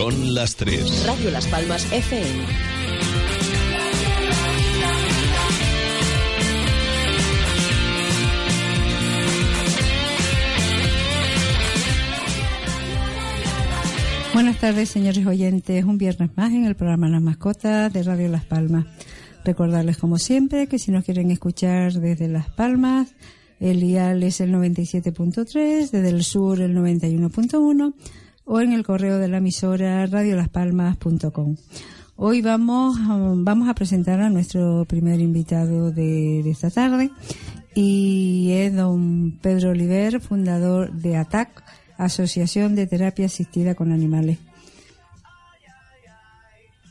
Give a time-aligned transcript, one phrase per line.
[0.00, 1.04] Son las 3.
[1.04, 2.42] Radio Las Palmas FM.
[14.32, 15.84] Buenas tardes, señores oyentes.
[15.84, 18.86] Un viernes más en el programa Las Mascotas de Radio Las Palmas.
[19.44, 23.14] Recordarles, como siempre, que si nos quieren escuchar desde Las Palmas,
[23.60, 27.92] el IAL es el 97.3, desde el sur el 91.1
[28.52, 31.54] o en el correo de la emisora radiolaspalmas.com.
[32.16, 37.12] Hoy vamos, vamos a presentar a nuestro primer invitado de, de esta tarde
[37.76, 41.62] y es don Pedro Oliver, fundador de ATAC,
[41.96, 44.38] Asociación de Terapia Asistida con Animales.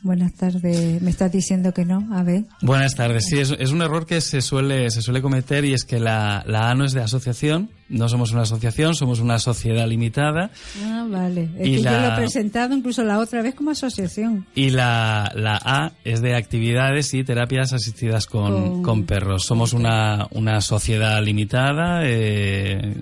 [0.02, 1.02] Buenas tardes.
[1.02, 2.44] Me estás diciendo que no, a ver.
[2.62, 3.26] Buenas tardes.
[3.26, 6.42] Sí, es, es un error que se suele, se suele cometer y es que la,
[6.46, 7.68] la A no es de asociación.
[7.90, 10.50] No somos una asociación, somos una sociedad limitada.
[10.84, 11.50] Ah, vale.
[11.58, 14.46] Es Y que yo la- lo he presentado incluso la otra vez como asociación.
[14.54, 19.44] Y la, la A es de actividades y terapias asistidas con, Con- con perros.
[19.44, 22.94] Somos una, una sociedad limitada, eh,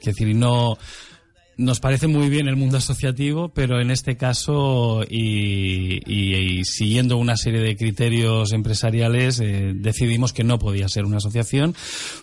[0.00, 0.76] que decir, no,
[1.62, 7.60] nos parece muy bien el mundo asociativo, pero en este caso y, siguiendo una serie
[7.60, 11.74] de criterios empresariales eh, decidimos que no podía ser una asociación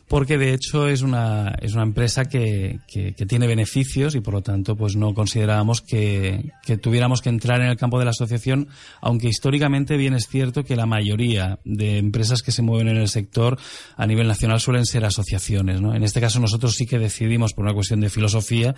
[0.08, 4.34] porque de hecho es una, es una empresa que, que- que tiene beneficios y por
[4.34, 8.12] lo tanto pues no considerábamos que, que tuviéramos que entrar en el campo de la
[8.12, 8.68] asociación,
[9.02, 13.08] aunque históricamente bien es cierto que la mayoría de empresas que se mueven en el
[13.10, 13.58] sector
[13.98, 15.82] a nivel nacional suelen ser asociaciones.
[15.82, 15.94] ¿no?
[15.96, 18.76] En este caso nosotros sí que decidimos por una cuestión de filosofía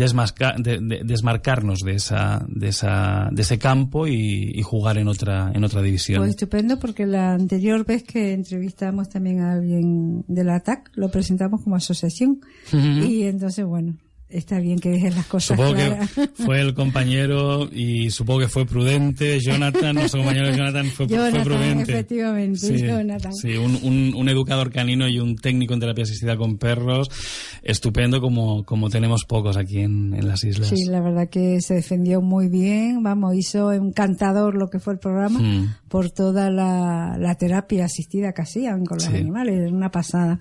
[0.00, 5.08] desmasca- de- de- desmarcarnos de esa, de esa, de ese campo y, y jugar en
[5.08, 6.18] otra, en otra división.
[6.20, 11.10] Pues estupendo porque la anterior vez que entrevistamos también a alguien de la ATAC lo
[11.10, 12.40] presentamos como asociación
[12.72, 13.96] y entonces bueno,
[14.30, 16.10] está bien que dejes las cosas Supongo claras.
[16.12, 19.38] que fue el compañero y supongo que fue prudente.
[19.40, 21.92] Jonathan, nuestro compañero Jonathan, fue, fue Jonathan, prudente.
[21.92, 23.32] efectivamente, Sí, Jonathan.
[23.34, 27.08] sí, un, un- un educador canino y un técnico en terapia asistida con perros.
[27.62, 30.68] Estupendo como, como tenemos pocos aquí en, en las islas.
[30.68, 34.98] Sí, la verdad que se defendió muy bien, vamos, hizo encantador lo que fue el
[34.98, 35.74] programa Mm.
[35.88, 39.16] por toda la, la terapia asistida que hacían con los Sí.
[39.16, 40.38] animales, era una pasada.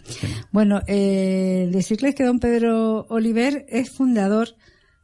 [0.52, 4.56] Bueno, eh, decirles que don Pedro Oliver es fundador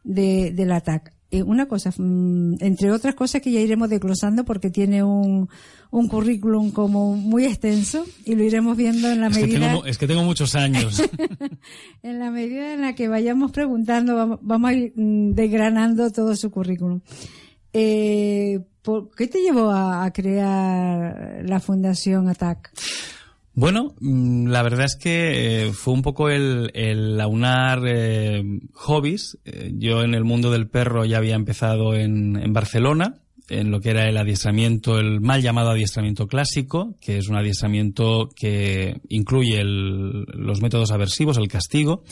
[0.04, 1.14] de, del ATAC.
[1.32, 5.50] Eh, una cosa, mm, entre otras cosas que ya iremos desglosando porque tiene un,
[5.92, 9.86] un currículum como muy extenso y lo iremos viendo en la Es que, medida tengo,
[9.86, 11.02] es que tengo muchos años.
[12.04, 16.36] en la medida en la que vayamos preguntando, vamos, vamos a ir mm, desgranando todo
[16.36, 17.02] su currículum.
[17.74, 22.72] Eh, ¿por ¿Qué te llevó a, a crear la Fundación ATAC?
[23.58, 28.44] Bueno, mm, la verdad es que eh, fue un poco el, el aunar eh,
[28.74, 29.38] hobbies.
[29.46, 33.16] Eh, yo en el mundo del perro ya había empezado en, en Barcelona,
[33.48, 38.30] en lo que era el adiestramiento, el mal llamado adiestramiento clásico, que es un adiestramiento
[38.36, 42.04] que incluye el- los métodos aversivos, el castigo.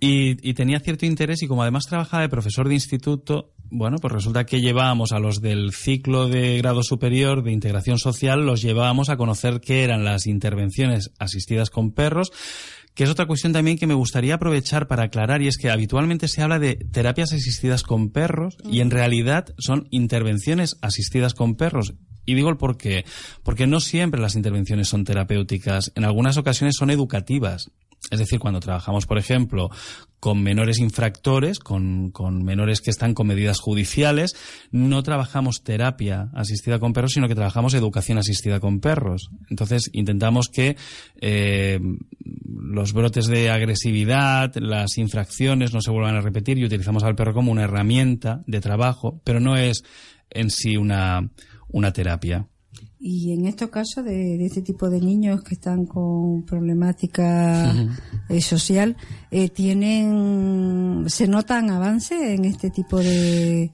[0.00, 4.12] Y, y tenía cierto interés y como además trabajaba de profesor de instituto, bueno, pues
[4.12, 9.08] resulta que llevábamos a los del ciclo de grado superior de integración social, los llevábamos
[9.08, 12.32] a conocer qué eran las intervenciones asistidas con perros,
[12.94, 16.28] que es otra cuestión también que me gustaría aprovechar para aclarar y es que habitualmente
[16.28, 21.94] se habla de terapias asistidas con perros y en realidad son intervenciones asistidas con perros.
[22.24, 23.04] Y digo el por qué.
[23.42, 25.92] Porque no siempre las intervenciones son terapéuticas.
[25.94, 27.70] En algunas ocasiones son educativas.
[28.10, 29.68] Es decir, cuando trabajamos, por ejemplo,
[30.20, 34.34] con menores infractores, con, con menores que están con medidas judiciales,
[34.70, 39.30] no trabajamos terapia asistida con perros, sino que trabajamos educación asistida con perros.
[39.50, 40.76] Entonces, intentamos que
[41.20, 41.80] eh,
[42.44, 47.34] los brotes de agresividad, las infracciones no se vuelvan a repetir y utilizamos al perro
[47.34, 49.82] como una herramienta de trabajo, pero no es
[50.30, 51.30] en sí una,
[51.68, 52.48] una terapia.
[53.08, 57.72] Y en estos casos de, de este tipo de niños que están con problemática
[58.28, 58.96] eh, social,
[59.30, 63.72] eh, tienen, se notan avances en este tipo de, de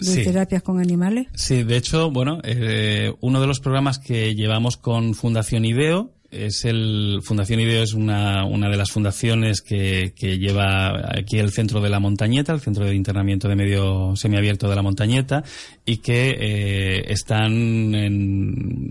[0.00, 0.24] Sí.
[0.24, 1.28] terapias con animales.
[1.36, 6.64] Sí, de hecho, bueno, eh, uno de los programas que llevamos con Fundación IDEO es
[6.64, 11.80] el Fundación IDEO es una, una de las fundaciones que, que, lleva aquí el centro
[11.80, 15.44] de la montañeta, el centro de internamiento de medio semiabierto de la montañeta
[15.84, 17.52] y que eh, están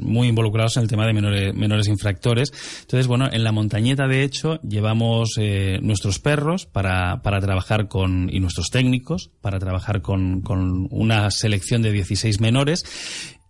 [0.02, 2.52] muy involucrados en el tema de menores, menores infractores.
[2.82, 8.30] Entonces, bueno, en la montañeta de hecho llevamos eh, nuestros perros para, para trabajar con
[8.32, 12.86] y nuestros técnicos para trabajar con, con una selección de 16 menores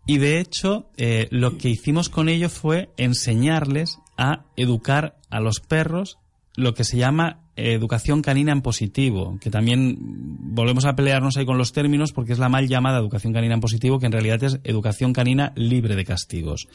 [0.05, 5.59] y de hecho, eh, lo que hicimos con ellos fue enseñarles a educar a los
[5.59, 6.17] perros
[6.55, 11.57] lo que se llama educación canina en positivo, que también volvemos a pelearnos ahí con
[11.57, 14.59] los términos porque es la mal llamada educación canina en positivo, que en realidad es
[14.63, 16.67] educación canina libre de castigos.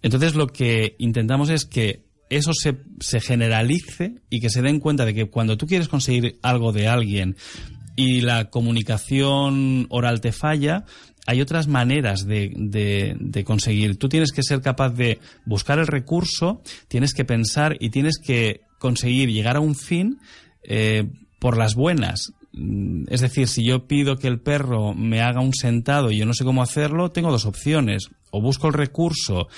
[0.00, 5.04] Entonces lo que intentamos es que eso se, se generalice y que se den cuenta
[5.04, 7.36] de que cuando tú quieres conseguir algo de alguien
[7.94, 10.84] y la comunicación oral te falla,
[11.26, 13.96] hay otras maneras de, de, conseguir.
[13.96, 18.62] Tú tienes que ser capaz de buscar el recurso, tienes que pensar y tienes que
[18.78, 20.18] conseguir llegar a un fin
[20.64, 21.04] eh,
[21.38, 22.32] por las buenas.
[23.08, 26.34] Es decir, si yo pido que el perro me haga un sentado y yo no
[26.34, 28.10] sé cómo hacerlo, tengo dos opciones.
[28.30, 29.48] O busco el recurso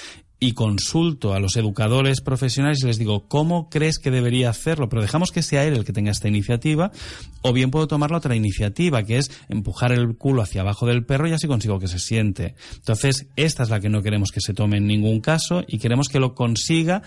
[0.44, 4.90] y consulto a los educadores profesionales y les digo, ¿cómo crees que debería hacerlo?
[4.90, 6.92] Pero dejamos que sea él el que tenga esta iniciativa,
[7.40, 11.06] o bien puedo tomar la otra iniciativa, que es empujar el culo hacia abajo del
[11.06, 12.56] perro y así consigo que se siente.
[12.74, 16.10] Entonces, esta es la que no queremos que se tome en ningún caso y queremos
[16.10, 17.00] que lo consiga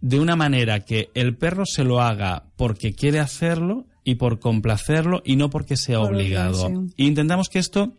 [0.00, 5.20] de una manera que el perro se lo haga porque quiere hacerlo y por complacerlo
[5.26, 6.68] y no porque sea obligado.
[6.96, 7.92] E intentamos que esto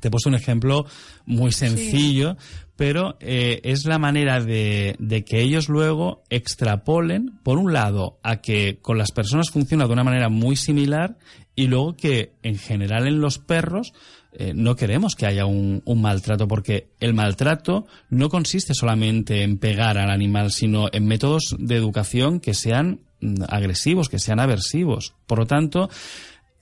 [0.00, 0.86] te he puesto un ejemplo
[1.24, 2.36] muy sencillo,
[2.76, 8.36] pero eh, es la manera de, de, que ellos luego extrapolen, por un lado, a
[8.42, 11.16] que con las personas funciona de una manera muy similar
[11.54, 13.92] y luego que en general en los perros
[14.38, 19.56] eh, no queremos que haya un, un, maltrato porque el maltrato no consiste solamente en
[19.56, 25.14] pegar al animal, sino en métodos de educación que sean mm, agresivos, que sean aversivos.
[25.26, 25.88] Por lo tanto,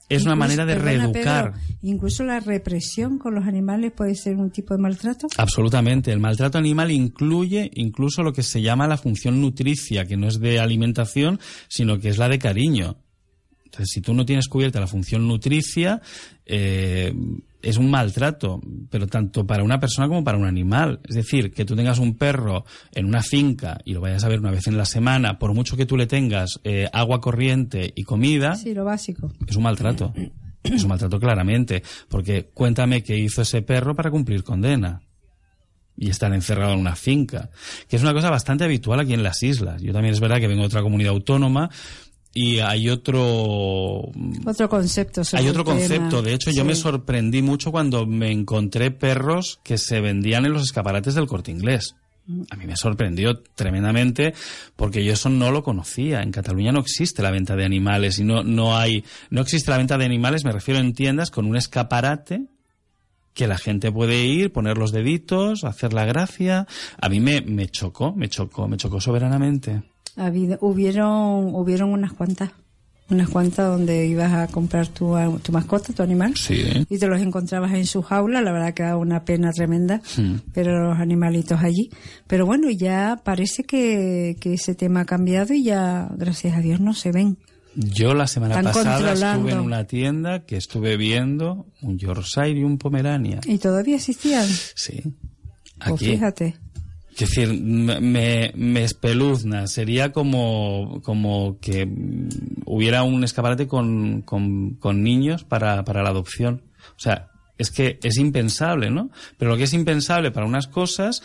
[0.09, 1.53] es una manera de reeducar.
[1.81, 5.27] incluso la represión con los animales puede ser un tipo de maltrato.
[5.37, 6.11] Absolutamente.
[6.11, 10.39] El maltrato animal incluye incluso lo que se llama la función nutricia, que no es
[10.39, 12.97] de alimentación, sino que es la de cariño.
[13.65, 16.01] Entonces, si tú no tienes cubierta la función nutricia,
[16.45, 17.13] eh,
[17.65, 20.99] es un maltrato, pero tanto para una persona como para un animal.
[21.09, 22.63] Es decir, que tú tengas un perro
[22.93, 25.75] en una finca y lo vayas a ver una vez en la semana, por mucho
[25.75, 28.53] que tú le tengas eh, agua corriente y comida.
[28.53, 29.31] Sí, lo básico.
[29.47, 30.13] Es un maltrato.
[30.63, 31.81] es un maltrato claramente.
[32.07, 35.01] Porque cuéntame qué hizo ese perro para cumplir condena
[35.97, 37.49] y estar encerrado en una finca,
[37.87, 39.81] que es una cosa bastante habitual aquí en las islas.
[39.81, 41.69] Yo también es verdad que vengo de otra comunidad autónoma
[42.37, 44.11] y hay otro
[44.45, 49.61] otro concepto hay otro concepto de hecho yo me sorprendí mucho cuando me encontré perros
[49.63, 51.95] que se vendían en los escaparates del corte inglés
[52.27, 52.41] mm.
[52.49, 54.33] a mí me sorprendió tremendamente
[54.75, 56.21] porque yo eso no lo conocía.
[56.21, 59.77] En Cataluña no existe la venta de animales y no, no hay, no existe la
[59.77, 62.47] venta de animales, me refiero en tiendas con un escaparate
[63.33, 66.67] que la gente puede ir, poner los deditos, hacer la gracia.
[66.99, 69.83] A mí me, me chocó, me chocó, me chocó soberanamente
[70.15, 72.51] habido, hubieron, hubieron unas cuantas
[73.09, 76.33] unas cuantas donde ibas a comprar tu, tu mascota, tu animal,
[76.89, 80.01] y te los encontrabas en su jaula, la verdad que da una pena tremenda,
[80.53, 81.91] pero los animalitos allí.
[82.27, 86.79] Pero bueno, ya parece que, que ese tema ha cambiado y ya, gracias a Dios,
[86.79, 87.37] no se ven.
[87.75, 92.77] Yo la semana pasada estuve en una tienda que estuve viendo un Yorkshire y un
[92.77, 93.41] Pomerania.
[93.45, 94.47] ¿Y todavía existían?
[94.47, 95.03] Sí.
[95.77, 96.05] Pues Aquí.
[96.05, 96.55] fíjate.
[97.15, 99.67] Es decir, me, me espeluzna.
[99.67, 101.87] Sería como, como que
[102.65, 106.63] hubiera un escaparate con, con, niños para, para la adopción.
[106.89, 109.11] O sea, es que es impensable, ¿no?
[109.37, 111.23] Pero lo que es impensable para unas cosas,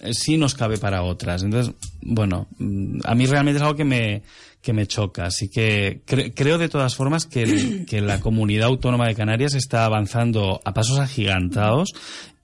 [0.00, 1.42] eh, sí nos cabe para otras.
[1.42, 4.22] Entonces, bueno, mm, a mí realmente es algo que me,
[4.60, 5.24] que me choca.
[5.24, 10.60] Así que creo de todas formas que, que la comunidad autónoma de Canarias está avanzando
[10.64, 11.94] a pasos agigantados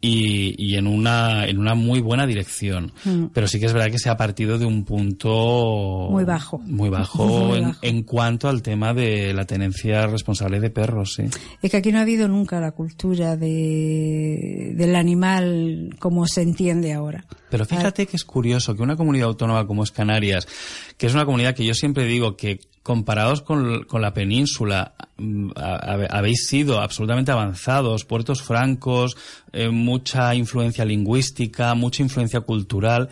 [0.01, 2.93] y, y, en una en una muy buena dirección.
[3.05, 3.27] Mm.
[3.33, 6.89] Pero sí que es verdad que se ha partido de un punto muy bajo, muy
[6.89, 11.15] bajo, en, en, cuanto al tema de la tenencia responsable de perros.
[11.15, 11.25] Sí.
[11.63, 16.93] Es que aquí no ha habido nunca la cultura de, del animal como se entiende
[16.93, 17.25] ahora.
[17.51, 20.47] Pero fíjate que es curioso que una comunidad autónoma como es Canarias,
[20.97, 25.51] que es una comunidad que yo siempre digo que comparados con, con la península, mm,
[25.57, 29.17] habéis sido absolutamente avanzados, puertos francos,
[29.53, 33.09] eh, mucha influencia lingüística, mucha influencia cultural,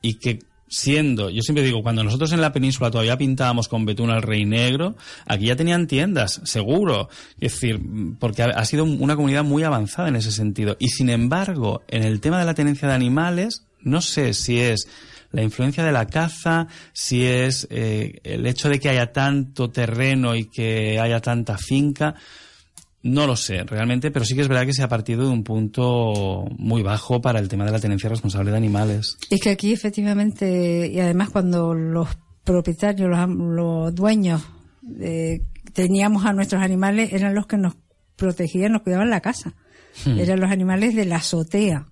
[0.00, 4.10] y que siendo, yo siempre digo, cuando nosotros en la península todavía pintábamos con betún
[4.10, 4.96] al rey negro,
[5.26, 7.08] aquí ya tenían tiendas, seguro.
[7.40, 7.80] Es decir,
[8.18, 10.76] porque ha, sido una comunidad muy avanzada en ese sentido.
[10.78, 14.88] Y sin embargo, en el tema de la tenencia de animales, no sé si es
[15.30, 20.34] la influencia de la caza, si es eh, el hecho de que haya tanto terreno
[20.34, 22.14] y que haya tanta finca.
[23.02, 25.44] No lo sé realmente, pero sí que es verdad que se ha partido de un
[25.44, 29.16] punto muy bajo para el tema de la tenencia responsable de animales.
[29.30, 32.08] Es que aquí efectivamente, y además cuando los
[32.42, 34.42] propietarios, los, dueños,
[35.00, 35.42] eh,
[35.74, 37.76] teníamos a nuestros animales, eran los que nos
[38.16, 39.54] protegían, nos cuidaban la casa.
[40.04, 40.18] Hmm.
[40.18, 41.86] Eran los animales de la azotea.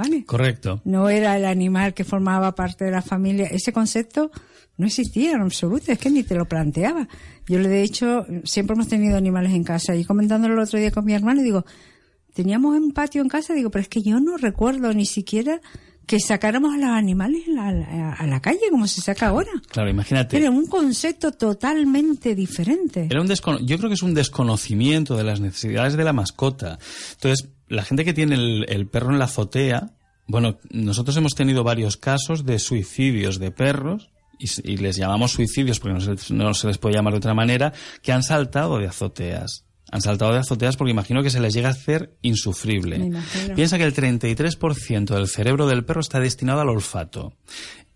[0.00, 0.24] ¿Vale?
[0.24, 0.80] Correcto.
[0.86, 3.48] No era el animal que formaba parte de la familia.
[3.48, 4.30] Ese concepto
[4.78, 7.06] no existía en absoluto, es que ni te lo planteaba.
[7.46, 10.90] Yo le he dicho, siempre hemos tenido animales en casa y comentándolo el otro día
[10.90, 11.66] con mi hermano, digo,
[12.32, 15.60] teníamos un patio en casa, digo, pero es que yo no recuerdo ni siquiera
[16.10, 19.52] que sacáramos a los animales a la, calle como se saca ahora.
[19.70, 20.38] Claro, imagínate.
[20.38, 23.06] Era un concepto totalmente diferente.
[23.08, 26.80] Era un yo creo que es un desconocimiento de las necesidades de la mascota.
[27.12, 29.92] Entonces, la gente que tiene el, perro en la azotea,
[30.26, 35.96] bueno, nosotros hemos tenido varios casos de suicidios de perros y, les llamamos suicidios porque
[36.30, 40.32] no se, les puede llamar de otra manera, que han saltado de azoteas han saltado
[40.32, 43.10] de azoteas porque imagino que se les llega a hacer insufrible.
[43.54, 47.34] Piensa que el 33% del cerebro del perro está destinado al olfato.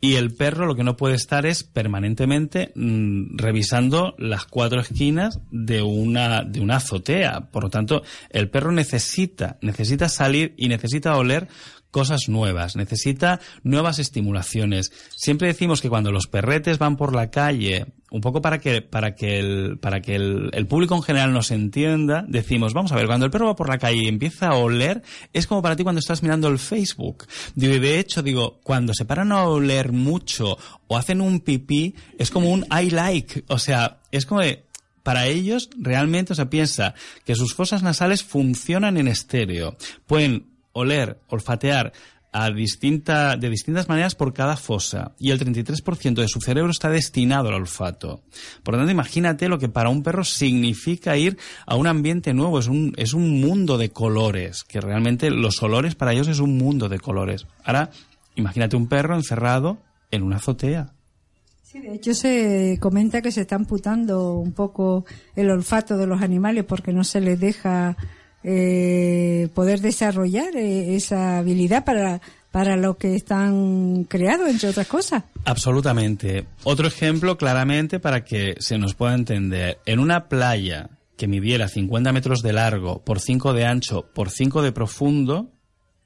[0.00, 5.40] Y el perro lo que no puede estar es permanentemente mm, revisando las cuatro esquinas
[5.50, 7.48] de una, de una azotea.
[7.50, 11.48] Por lo tanto, el perro necesita, necesita salir y necesita oler
[11.90, 14.92] cosas nuevas, necesita nuevas estimulaciones.
[15.16, 19.16] Siempre decimos que cuando los perretes van por la calle, un poco para que, para
[19.16, 23.26] que, el, para que el, público en general nos entienda, decimos, vamos a ver, cuando
[23.26, 25.02] el perro va por la calle y empieza a oler,
[25.32, 27.26] es como para ti cuando estás mirando el Facebook.
[27.56, 30.56] Digo, y de hecho, digo, cuando se paran a oler mucho
[30.86, 33.42] o hacen un pipí, es como un I like.
[33.48, 34.62] O sea, es como de,
[35.02, 36.94] para ellos realmente, o sea, piensa
[37.24, 39.76] que sus fosas nasales funcionan en estéreo.
[40.06, 41.92] Pueden oler, olfatear
[42.36, 46.90] a distinta, de distintas maneras por cada fosa y el 33% de su cerebro está
[46.90, 48.24] destinado al olfato.
[48.64, 52.58] Por lo tanto, imagínate lo que para un perro significa ir a un ambiente nuevo,
[52.58, 56.58] es un, es un mundo de colores, que realmente los olores para ellos es un
[56.58, 57.46] mundo de colores.
[57.62, 57.90] Ahora,
[58.34, 59.78] imagínate un perro encerrado
[60.10, 60.92] en una azotea.
[61.62, 65.04] Sí, de hecho se comenta que se está amputando un poco
[65.36, 67.96] el olfato de los animales porque no se les deja
[68.44, 72.20] eh, poder desarrollar eh, esa habilidad para,
[72.50, 75.24] para lo que están creados, entre otras cosas.
[75.44, 76.46] Absolutamente.
[76.62, 79.78] Otro ejemplo claramente para que se nos pueda entender.
[79.86, 84.62] En una playa que midiera 50 metros de largo por 5 de ancho por 5
[84.62, 85.50] de profundo,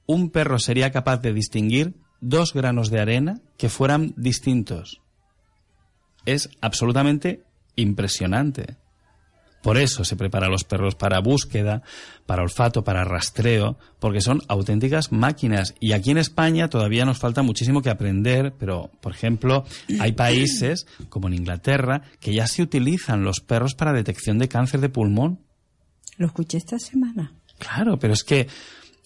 [0.07, 5.01] un perro sería capaz de distinguir dos granos de arena que fueran distintos.
[6.25, 7.43] Es absolutamente
[7.77, 8.77] impresionante.
[9.63, 11.83] Por eso se prepara los perros para búsqueda,
[12.27, 15.75] para olfato, para rastreo, porque son auténticas máquinas.
[15.81, 19.65] Y aquí en España todavía nos falta muchísimo que aprender, pero, por ejemplo,
[20.01, 24.81] hay países, como en Inglaterra, que ya se utilizan los perros para detección de cáncer
[24.81, 25.41] de pulmón.
[26.17, 27.33] Lo escuché esta semana.
[27.59, 28.47] Claro, pero es que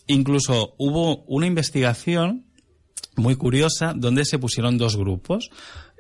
[0.07, 2.45] incluso hubo una investigación
[3.17, 5.51] muy curiosa donde se pusieron dos grupos.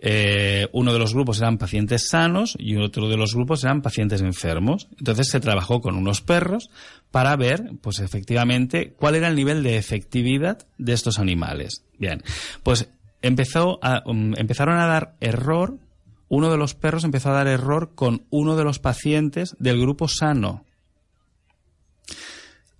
[0.04, 4.20] Eh, uno de los grupos eran pacientes sanos y otro de los grupos eran pacientes
[4.20, 4.88] enfermos.
[4.98, 6.70] Entonces se trabajó con unos perros
[7.12, 11.84] para ver, pues efectivamente, cuál era el nivel de efectividad de estos animales.
[11.98, 12.20] Bien,
[12.64, 12.88] pues
[13.22, 15.78] empezó a, um, empezaron a dar error.
[16.28, 20.08] Uno de los perros empezó a dar error con uno de los pacientes del grupo
[20.08, 20.64] sano.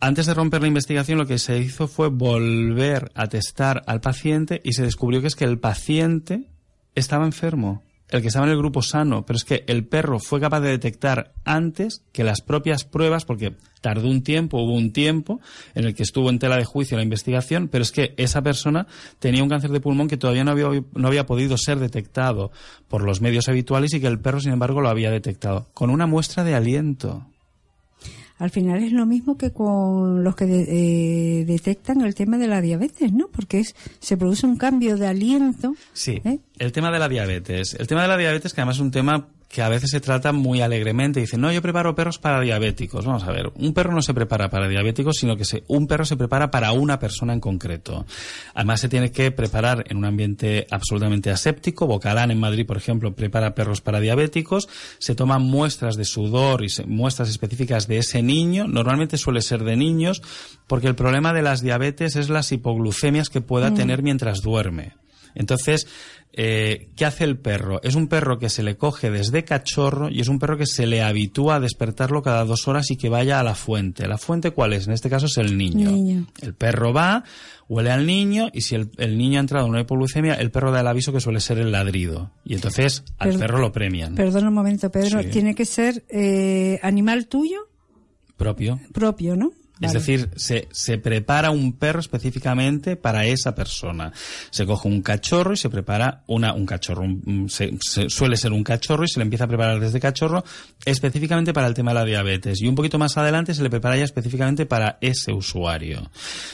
[0.01, 4.61] Antes de romper la investigación, lo que se hizo fue volver a testar al paciente
[4.65, 6.49] y se descubrió que es que el paciente
[6.95, 10.39] estaba enfermo, el que estaba en el grupo sano, pero es que el perro fue
[10.39, 15.41] capaz de detectar antes que las propias pruebas, porque tardó un tiempo, hubo un tiempo
[15.75, 18.87] en el que estuvo en tela de juicio la investigación, pero es que esa persona
[19.19, 22.53] tenía un cáncer de pulmón que todavía no había, no había podido ser detectado
[22.87, 26.07] por los medios habituales y que el perro, sin embargo, lo había detectado, con una
[26.07, 27.27] muestra de aliento
[28.39, 32.61] al final es lo mismo que con los que eh, detectan el tema de la
[32.61, 33.29] diabetes, ¿no?
[33.29, 35.75] Porque es, se produce un cambio de aliento.
[35.93, 36.39] Sí, ¿eh?
[36.59, 37.75] el tema de la diabetes.
[37.75, 40.33] El tema de la diabetes, que además es un tema que a veces se trata
[40.33, 41.21] muy alegremente.
[41.21, 43.05] Dicen, no, yo preparo perros para diabéticos.
[43.05, 46.07] Vamos a ver, un perro no se prepara para diabéticos, sino que se, un perro
[46.07, 48.07] se prepara para una persona en concreto.
[48.55, 51.87] Además, se tiene que preparar en un ambiente absolutamente aséptico.
[51.87, 54.71] Bocalán en Madrid, por ejemplo, prepara perros para diabéticos.
[54.99, 58.67] Se toman muestras de sudor y muestras específicas de ese niño.
[58.67, 60.23] Normalmente suele ser de niños,
[60.67, 63.75] porque el problema de las diabetes es las hipoglucemias que pueda mm.
[63.75, 64.95] tener mientras duerme.
[65.35, 65.87] Entonces,
[66.35, 67.81] eh, ¿qué hace el perro?
[67.83, 70.87] Es un perro que se le coge desde cachorro y es un perro que se
[70.87, 74.07] le habitúa a despertarlo cada dos horas y que vaya a la fuente.
[74.09, 74.87] ¿La fuente cuál es?
[74.87, 75.91] En este caso es el niño.
[75.91, 76.27] Niño.
[76.41, 77.25] El perro va,
[77.69, 80.71] huele al niño y si el, el niño ha entrado en una hipoglucemia, el perro
[80.73, 82.31] da el aviso que suele ser el ladrido.
[82.45, 84.15] Y entonces al Per- perro lo premian.
[84.15, 85.23] Perdona un momento, Pedro.
[85.23, 85.29] Sí.
[85.29, 87.69] Tiene que ser eh, animal tuyo
[88.37, 88.81] propio.
[88.93, 89.53] propio, ¿no?
[89.83, 94.13] Es decir, se, se prepara un perro específicamente para esa persona.
[94.51, 97.03] Se coge un cachorro y se prepara una, un cachorro.
[97.03, 100.45] un- se- se- suele ser un cachorro y se le empieza a preparar desde cachorro
[100.85, 102.61] específicamente para el tema de la diabetes.
[102.61, 106.11] Y un poquito más adelante se le prepara ya específicamente para ese usuario.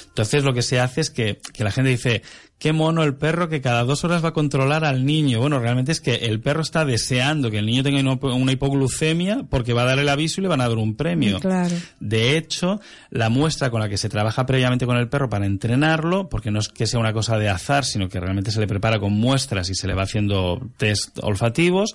[0.09, 2.23] Entonces lo que se hace es que, que la gente dice,
[2.59, 5.39] qué mono el perro que cada dos horas va a controlar al niño.
[5.41, 9.73] Bueno, realmente es que el perro está deseando que el niño tenga una- hipoglucemia porque
[9.73, 11.39] va a dar el aviso y le van a dar un premio.
[11.39, 11.75] Claro.
[12.01, 16.29] De hecho, la muestra con la que se trabaja previamente con el perro para entrenarlo,
[16.29, 18.99] porque no es que sea una cosa de azar, sino que realmente se le prepara
[18.99, 21.95] con muestras y se le va haciendo test olfativos,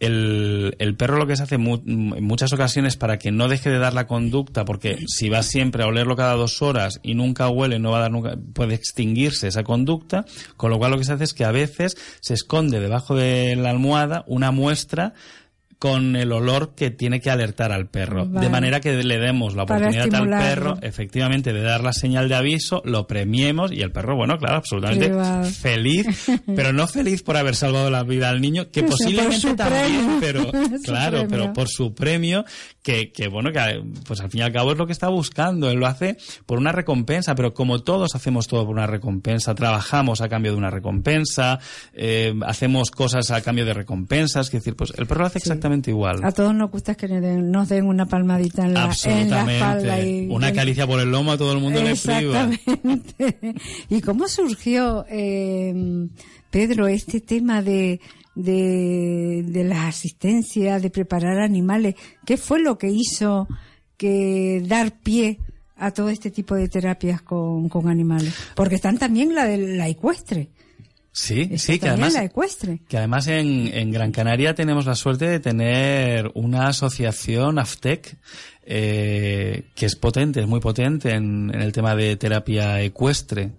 [0.00, 3.70] el, el perro lo que se hace mu- en muchas ocasiones para que no deje
[3.70, 7.48] de dar la conducta, porque si va siempre a olerlo cada dos horas y nunca
[7.48, 10.24] huele, no va a dar nunca, puede extinguirse esa conducta,
[10.56, 13.54] con lo cual lo que se hace es que a veces se esconde debajo de
[13.56, 15.14] la almohada una muestra
[15.82, 18.24] con el olor que tiene que alertar al perro.
[18.24, 18.46] Vale.
[18.46, 22.36] De manera que le demos la oportunidad al perro, efectivamente, de dar la señal de
[22.36, 25.44] aviso, lo premiemos y el perro, bueno, claro, absolutamente Privado.
[25.44, 26.06] feliz,
[26.54, 30.52] pero no feliz por haber salvado la vida al niño, que posiblemente también, premio.
[30.52, 30.52] pero
[30.84, 31.28] claro, premio.
[31.28, 32.44] pero por su premio,
[32.80, 35.68] que, que bueno, que pues al fin y al cabo es lo que está buscando.
[35.68, 40.20] Él lo hace por una recompensa, pero como todos hacemos todo por una recompensa, trabajamos
[40.20, 41.58] a cambio de una recompensa,
[41.92, 45.71] eh, hacemos cosas a cambio de recompensas, es decir, pues el perro lo hace exactamente
[45.90, 46.24] igual.
[46.24, 49.54] A todos nos gusta que nos den, una palmadita en la, en la Absolutamente.
[49.54, 50.00] espalda.
[50.00, 52.50] Y, Una caricia por el lomo a todo el mundo le priva.
[52.50, 53.38] Exactamente.
[53.88, 56.08] ¿Y cómo surgió, eh,
[56.50, 58.00] Pedro, este tema de,
[58.34, 61.94] de, de la asistencia, de preparar animales?
[62.24, 63.48] ¿Qué fue lo que hizo
[63.96, 65.38] que dar pie
[65.76, 68.34] a todo este tipo de terapias con, con animales?
[68.54, 70.50] Porque están también la de la ecuestre.
[71.14, 72.80] Sí, sí, que además la ecuestre.
[72.88, 78.16] Que además en, en Gran Canaria tenemos la suerte de tener una asociación, AFTEC,
[78.64, 83.52] eh, que es potente, es muy potente en, en el tema de terapia ecuestre.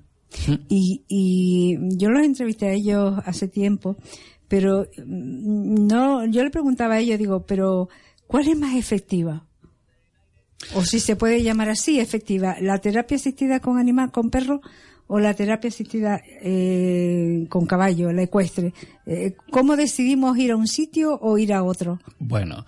[0.67, 3.97] Y, y yo los entrevisté a ellos hace tiempo,
[4.47, 7.87] pero mm, no, yo le preguntaba a ellos, digo, pero
[8.25, 9.45] ¿cuál es más efectiva?
[10.73, 14.61] O si se puede llamar así, efectiva, la terapia asistida con animal, con perro,
[15.07, 18.73] o la terapia asistida eh, con caballo, la ecuestre.
[19.05, 21.99] Eh, ¿Cómo decidimos ir a un sitio o ir a otro?
[22.19, 22.65] Bueno,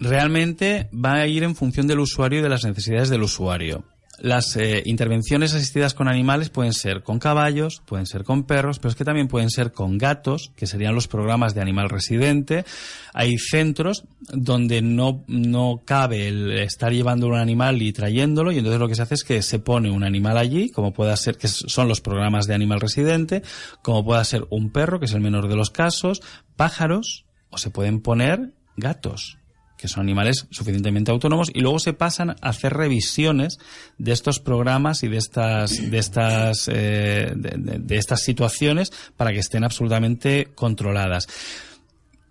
[0.00, 3.84] realmente va a ir en función del usuario y de las necesidades del usuario.
[4.20, 8.90] Las eh, intervenciones asistidas con animales pueden ser con caballos, pueden ser con perros, pero
[8.90, 12.64] es que también pueden ser con gatos, que serían los programas de animal residente.
[13.12, 18.80] Hay centros donde no, no cabe el estar llevando un animal y trayéndolo, y entonces
[18.80, 21.48] lo que se hace es que se pone un animal allí, como pueda ser, que
[21.48, 23.42] son los programas de animal residente,
[23.82, 26.22] como pueda ser un perro, que es el menor de los casos,
[26.56, 29.38] pájaros, o se pueden poner gatos
[29.84, 33.58] que son animales suficientemente autónomos y luego se pasan a hacer revisiones
[33.98, 39.62] de estos programas y de estas de estas eh, de, estas situaciones para que estén
[39.62, 41.28] absolutamente controladas.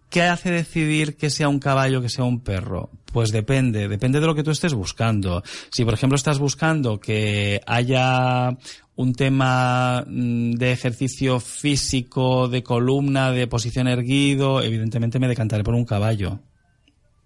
[0.10, 2.90] ¿Qué hace decidir que sea un caballo, que sea un perro?
[3.12, 5.44] Pues depende, depende de lo que tú estés buscando.
[5.72, 8.50] Si, por ejemplo, estás buscando que haya
[8.96, 15.76] un tema mm, de ejercicio físico, de columna, de posición erguido, evidentemente me decantaré por
[15.76, 16.40] un caballo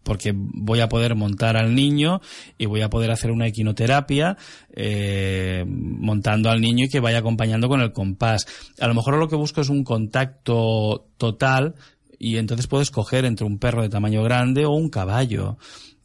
[0.07, 2.21] porque voy a poder montar al niño
[2.57, 4.37] y voy a poder hacer una equinoterapia
[4.73, 8.47] eh, montando al niño y que vaya acompañando con el compás.
[8.79, 11.75] A lo mejor lo que busco es un contacto total
[12.17, 15.57] y entonces puedo escoger entre un perro de tamaño grande o un caballo.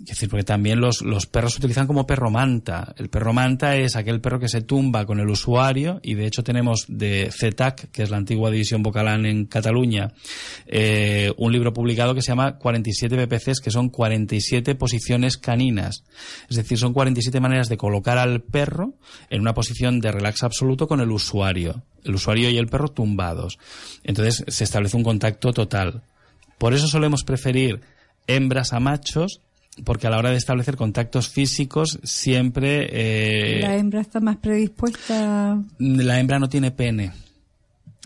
[0.03, 2.93] Es decir, porque también los, los perros se utilizan como perro manta.
[2.97, 6.43] El perro manta es aquel perro que se tumba con el usuario y de hecho
[6.43, 10.13] tenemos de CETAC, que es la antigua división vocalán en Cataluña,
[10.67, 16.03] eh, un libro publicado que se llama 47 BPCs, que son 47 posiciones caninas.
[16.51, 18.95] Es decir, son 47 maneras de colocar al perro
[19.31, 21.85] en una posición de relax absoluto con el usuario.
[22.03, 23.59] El usuario y el perro tumbados.
[24.03, 26.03] Entonces se establece un contacto total.
[26.59, 27.81] Por eso solemos preferir
[28.27, 29.41] hembras a machos,
[29.85, 35.63] porque a la hora de establecer contactos físicos siempre eh, La hembra está más predispuesta.
[35.79, 37.13] la hembra no tiene pene.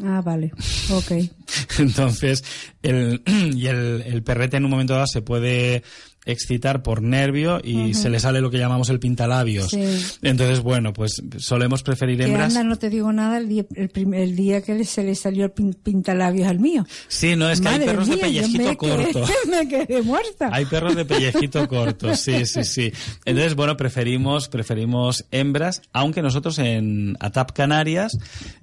[0.05, 0.53] Ah, vale.
[0.91, 1.13] Ok.
[1.79, 2.45] Entonces,
[2.83, 3.23] el,
[3.55, 5.83] y el, el perrete en un momento dado se puede
[6.27, 9.71] excitar por nervio y se le sale lo que llamamos el pintalabios.
[9.71, 9.83] Sí.
[10.23, 12.49] Entonces, bueno, pues solemos preferir hembras.
[12.55, 15.45] anda, no te digo nada el día, el primer- el día que se le salió
[15.47, 16.85] el pin- pintalabios al mío.
[17.09, 19.25] Sí, no, es que hay perros de mía, pellejito me quedé- corto.
[19.49, 20.51] me quedé muerta.
[20.53, 22.93] Hay perros de pellejito corto, sí, sí, sí.
[23.25, 28.13] Entonces, bueno, preferimos, preferimos hembras, aunque nosotros en ATAP Canarias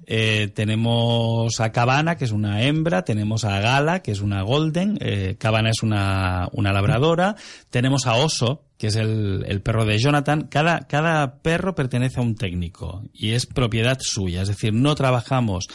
[0.06, 4.98] eh, tenemos a Cabana, que es una hembra, tenemos a Gala, que es una golden,
[5.00, 7.36] eh, Cabana es una, una labradora,
[7.70, 10.48] tenemos a Oso, que es el, el perro de Jonathan.
[10.50, 15.66] Cada, cada perro pertenece a un técnico y es propiedad suya, es decir, no trabajamos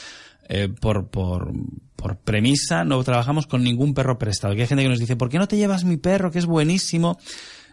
[0.47, 1.51] eh, por, por,
[1.95, 4.55] por premisa, no trabajamos con ningún perro prestado.
[4.55, 6.45] Que hay gente que nos dice, ¿por qué no te llevas mi perro, que es
[6.45, 7.17] buenísimo?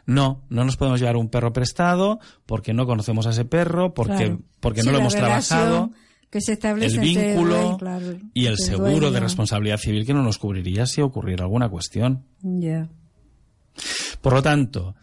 [0.04, 4.14] No, no nos podemos llevar un perro prestado porque no conocemos a ese perro, porque,
[4.16, 4.40] Claro.
[4.60, 5.90] porque Sí, no lo hemos trabajado.
[6.30, 10.38] que se establece El vínculo claro, y el seguro de responsabilidad civil que no nos
[10.38, 12.24] cubriría si ocurriera alguna cuestión.
[12.42, 12.88] Ya.
[14.20, 14.94] Por lo tanto,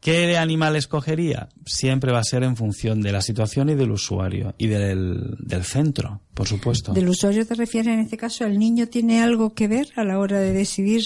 [0.00, 1.48] ¿qué animal escogería?
[1.66, 5.64] Siempre va a ser en función de la situación y del usuario y del, del
[5.64, 6.92] centro, por supuesto.
[6.92, 10.18] Del usuario te refieres en este caso, ¿el niño tiene algo que ver a la
[10.18, 11.02] hora de decidir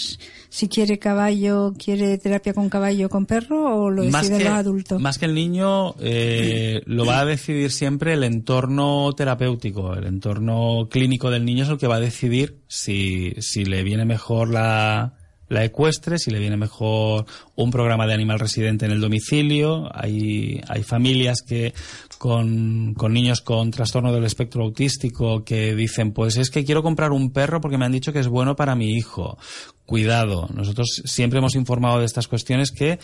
[0.49, 4.53] si quiere caballo, quiere terapia con caballo o con perro o lo deciden que, los
[4.53, 5.01] adultos?
[5.01, 10.89] más que el niño, eh, lo va a decidir siempre el entorno terapéutico, el entorno
[10.91, 15.17] clínico del niño es el que va a decidir si, si le viene mejor la,
[15.49, 19.89] la ecuestre, si le viene mejor un programa de animal residente en el domicilio.
[19.95, 21.75] Hay, hay familias que
[22.19, 27.13] con, con niños con trastorno del espectro autístico que dicen, pues es que quiero comprar
[27.13, 29.39] un perro porque me han dicho que es bueno para mi hijo.
[29.87, 32.99] Cuidado, nosotros siempre hemos informado de estas cuestiones que,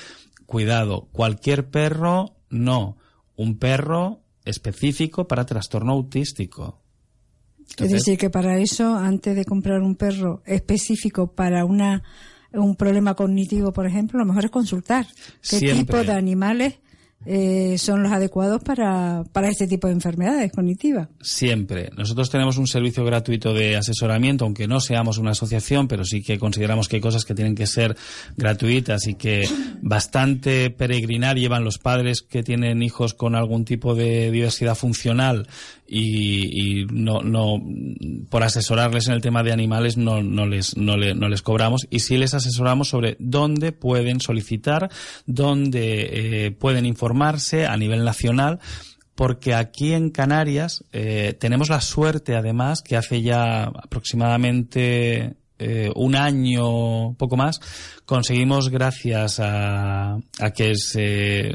[0.46, 2.96] cuidado, cualquier perro no,
[3.37, 6.79] un perro específico para trastorno autístico.
[7.78, 12.02] Es decir, que para eso, antes de comprar un perro específico para una
[12.52, 15.06] un problema cognitivo, por ejemplo, lo mejor es consultar
[15.48, 15.78] qué Siempre.
[15.78, 16.74] tipo de animales
[17.26, 21.09] eh, son los adecuados para, para este tipo de enfermedades cognitivas.
[21.20, 21.90] Siempre.
[21.94, 26.38] Nosotros tenemos un servicio gratuito de asesoramiento, aunque no seamos una asociación, pero sí que
[26.38, 27.94] consideramos que hay cosas que tienen que ser
[28.38, 29.46] gratuitas y que
[29.83, 35.46] bastante peregrinar llevan los padres que tienen hijos con algún tipo de diversidad funcional
[35.92, 37.61] y, y no, no,
[38.31, 41.88] por asesorarles en el tema de animales no, no les, no, le- no les cobramos.
[41.90, 44.88] Y sí les asesoramos sobre dónde pueden solicitar,
[45.26, 48.61] dónde eh, pueden informarse a nivel nacional
[49.16, 56.16] porque aquí en Canarias eh, tenemos la suerte, además, que hace ya aproximadamente eh, un
[56.16, 57.60] año, poco más,
[58.06, 61.52] conseguimos, gracias a, a que se,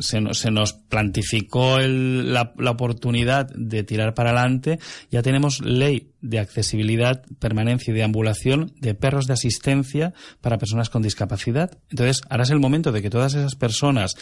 [0.00, 4.78] se, nos- se nos plantificó el- la, la oportunidad de tirar para adelante,
[5.10, 11.02] ya tenemos ley de accesibilidad, permanencia y deambulación de perros de asistencia para personas con
[11.02, 11.78] discapacidad.
[11.90, 14.14] Entonces, ahora es el momento de que todas esas personas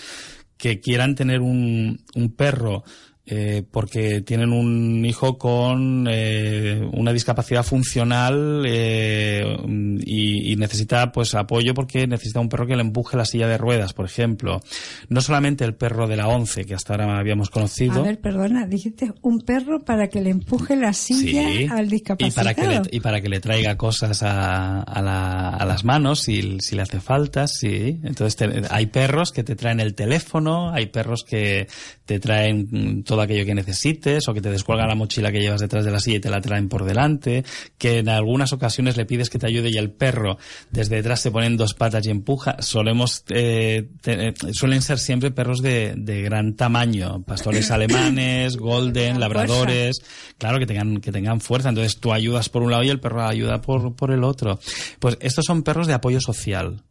[0.56, 2.84] que quieran tener un, un perro
[3.30, 9.56] eh, porque tienen un hijo con eh, una discapacidad funcional eh,
[10.04, 13.56] y, y necesita pues apoyo porque necesita un perro que le empuje la silla de
[13.58, 14.60] ruedas, por ejemplo.
[15.08, 18.00] No solamente el perro de la once que hasta ahora habíamos conocido.
[18.00, 21.90] A ver, perdona, dijiste un perro para que le empuje la silla Sí, al y
[21.90, 22.34] discapacitado.
[22.34, 26.20] para que le, y para que le traiga cosas a, a, la- a las manos
[26.20, 28.00] si, si le hace falta, sí.
[28.02, 31.66] Entonces te- hay perros que te traen el teléfono, hay perros que
[32.06, 35.60] te traen mm, todo aquello que necesites o que te descuelgan la mochila que llevas
[35.60, 37.44] detrás de la silla y te la traen por delante,
[37.78, 40.38] que en algunas ocasiones le pides que te ayude y el perro
[40.70, 42.56] desde detrás se pone en dos patas y empuja.
[42.60, 49.20] Solemos, eh, te- eh, suelen ser siempre perros de, de gran tamaño, pastores alemanes, golden,
[49.20, 50.00] labradores,
[50.38, 51.68] claro que tengan que tengan fuerza.
[51.68, 54.58] Entonces tú ayudas por un lado y el perro ayuda por, por el otro.
[54.98, 56.82] Pues estos son perros de apoyo social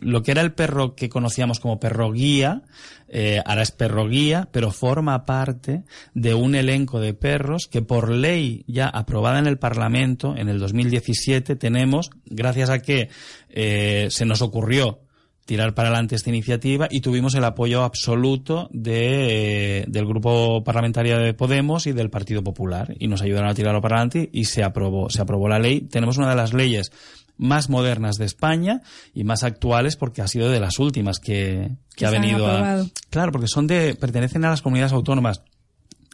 [0.00, 2.62] lo que era el perro que conocíamos como perro guía
[3.08, 5.82] eh, ahora es perro guía pero forma parte
[6.14, 10.58] de un elenco de perros que por ley ya aprobada en el Parlamento en el
[10.58, 13.08] 2017 tenemos gracias a que
[13.50, 15.00] eh, se nos ocurrió
[15.44, 21.18] tirar para adelante esta iniciativa y tuvimos el apoyo absoluto de, eh, del grupo parlamentario
[21.18, 22.94] de Podemos y del Partido Popular.
[22.98, 25.82] Y nos ayudaron a tirarlo para adelante y se aprobó se aprobó la ley.
[25.82, 26.92] Tenemos una de las leyes
[27.36, 31.96] más modernas de España y más actuales porque ha sido de las últimas que, que
[31.96, 35.42] Que ha venido a claro porque son de pertenecen a las comunidades autónomas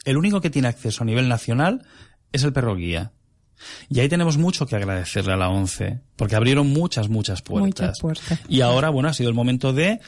[0.04, 1.84] el único que tiene acceso a nivel nacional
[2.32, 3.12] es el perro guía
[3.88, 7.66] y ahí tenemos mucho que agradecerle a la ONCE, porque abrieron muchas, muchas puertas.
[7.66, 8.40] Muchas puertas.
[8.48, 10.00] Y ahora, bueno, ha sido el momento de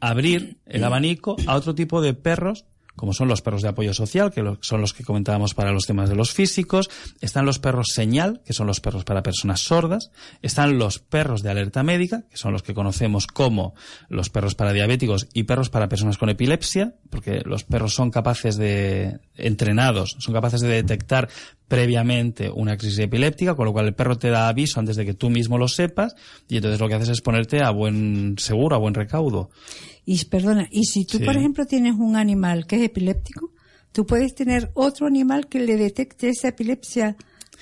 [0.00, 2.66] abrir el abanico a otro tipo de perros
[2.98, 6.10] como son los perros de apoyo social, que son los que comentábamos para los temas
[6.10, 6.90] de los físicos,
[7.22, 10.10] están los perros señal, que son los perros para personas sordas,
[10.42, 13.74] están los perros de alerta médica, que son los que conocemos como
[14.10, 18.56] los perros para diabéticos y perros para personas con epilepsia, porque los perros son capaces
[18.56, 21.28] de, entrenados, son capaces de detectar
[21.68, 25.14] previamente una crisis epiléptica, con lo cual el perro te da aviso antes de que
[25.14, 26.14] tú mismo lo sepas,
[26.48, 29.50] y entonces lo que haces es ponerte a buen seguro, a buen recaudo.
[30.04, 33.52] Y perdona, y si tú, por ejemplo, tienes un animal que es epiléptico,
[33.92, 37.16] tú puedes tener otro animal que le detecte esa epilepsia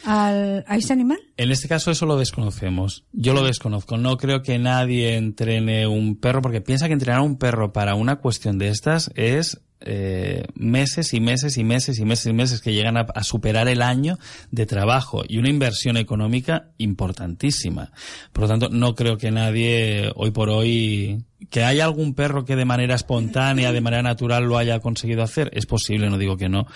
[0.05, 1.19] al, a ese animal?
[1.37, 3.05] En este caso eso lo desconocemos.
[3.13, 3.97] Yo lo desconozco.
[3.97, 7.95] No creo que nadie entrene un perro porque piensa que entrenar a un perro para
[7.95, 12.61] una cuestión de estas es eh, meses y meses y meses y meses y meses
[12.63, 14.19] que llegan a, superar el año
[14.51, 17.93] de trabajo y una inversión económica importantísima.
[18.33, 22.57] Por lo tanto, no creo que nadie hoy por hoy que haya algún perro que
[22.57, 26.49] de manera espontánea, de manera natural lo haya conseguido hacer, es posible, no digo que
[26.49, 26.67] no,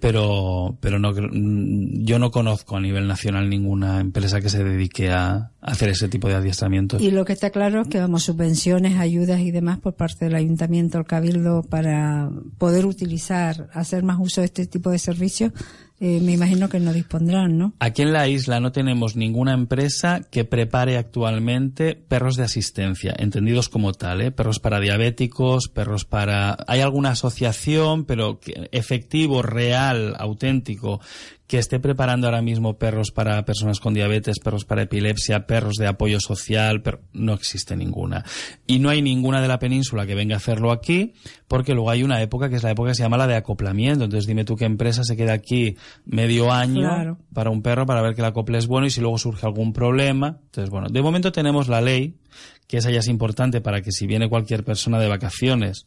[0.00, 5.52] pero, pero no, yo no conozco a nivel nacional ninguna empresa que se dedique a
[5.60, 7.02] hacer ese tipo de adiestramientos.
[7.02, 10.34] Y lo que está claro es que vamos subvenciones, ayudas y demás por parte del
[10.34, 15.52] ayuntamiento, el cabildo para poder utilizar, hacer más uso de este tipo de servicios
[16.00, 17.72] eh, me imagino que no dispondrán, ¿no?
[17.80, 23.68] Aquí en la isla no tenemos ninguna empresa que prepare actualmente perros de asistencia, entendidos
[23.68, 24.30] como tal, ¿eh?
[24.30, 26.56] perros para diabéticos, perros para...
[26.68, 28.38] Hay alguna asociación, pero
[28.70, 31.00] efectivo, real, auténtico,
[31.48, 35.86] que esté preparando ahora mismo perros para personas con diabetes, perros para epilepsia, perros de
[35.86, 38.22] apoyo social, pero no existe ninguna.
[38.66, 41.14] Y no hay ninguna de la península que venga a hacerlo aquí,
[41.48, 44.04] porque luego hay una época que es la época que se llama la de acoplamiento.
[44.04, 48.14] Entonces dime tú qué empresa se queda aquí medio año para un perro para ver
[48.14, 50.40] que el acople es bueno y si luego surge algún problema.
[50.44, 52.18] Entonces, bueno, de momento tenemos la ley,
[52.66, 55.86] que esa ya es importante para que si viene cualquier persona de vacaciones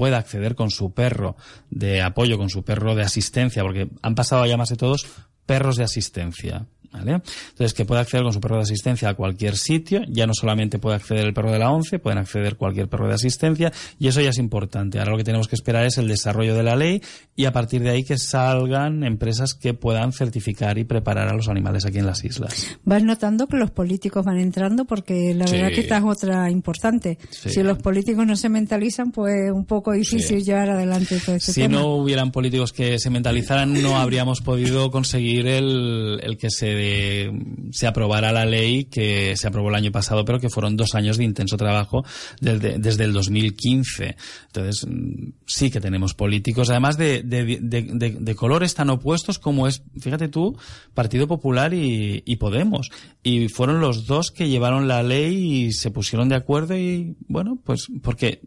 [0.00, 1.36] pueda acceder con su perro
[1.68, 5.06] de apoyo, con su perro de asistencia, porque han pasado a llamarse todos
[5.50, 6.64] perros de asistencia.
[6.92, 10.78] Entonces, que pueda acceder con su perro de asistencia a cualquier sitio, ya no solamente
[10.78, 14.20] puede acceder el perro de la ONCE, pueden acceder cualquier perro de asistencia, y eso
[14.20, 14.98] ya es importante.
[14.98, 17.00] Ahora lo que tenemos que esperar es el desarrollo de la ley
[17.36, 21.48] y a partir de ahí que salgan empresas que puedan certificar y preparar a los
[21.48, 22.78] animales aquí en las islas.
[22.84, 27.18] Vas notando que los políticos van entrando porque la verdad que esta es otra importante.
[27.30, 31.62] Si los políticos no se mentalizan, pues un poco difícil llevar adelante todo este si
[31.62, 31.78] tema.
[31.78, 37.30] Si no hubieran políticos que se mentalizaran, no habríamos podido conseguir el, el que se
[37.72, 41.16] se aprobara la ley que se aprobó el año pasado, pero que fueron dos años
[41.16, 42.04] de intenso trabajo
[42.40, 44.16] desde, desde el 2015.
[44.46, 50.28] Entonces, mm, sí que tenemos políticos, además de, de, colores tan opuestos como es, fíjate
[50.28, 50.56] tú,
[50.94, 52.90] Partido Popular y, y Podemos.
[53.22, 57.58] Y fueron los dos que llevaron la ley y se pusieron de acuerdo y, bueno,
[57.62, 58.40] pues porque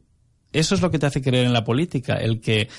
[0.52, 2.70] eso es lo que te hace creer en la política, el que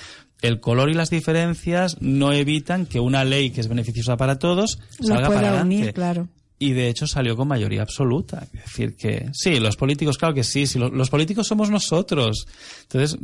[0.47, 4.79] el color y las diferencias no evitan que una ley que es beneficiosa para todos
[4.99, 5.93] salga para adelante.
[5.93, 6.27] claro.
[6.57, 8.47] Y de hecho salió con mayoría absoluta.
[8.53, 12.47] Es decir, que sí, los políticos, claro que sí, sí los, políticos somos nosotros.
[12.83, 13.19] Entonces,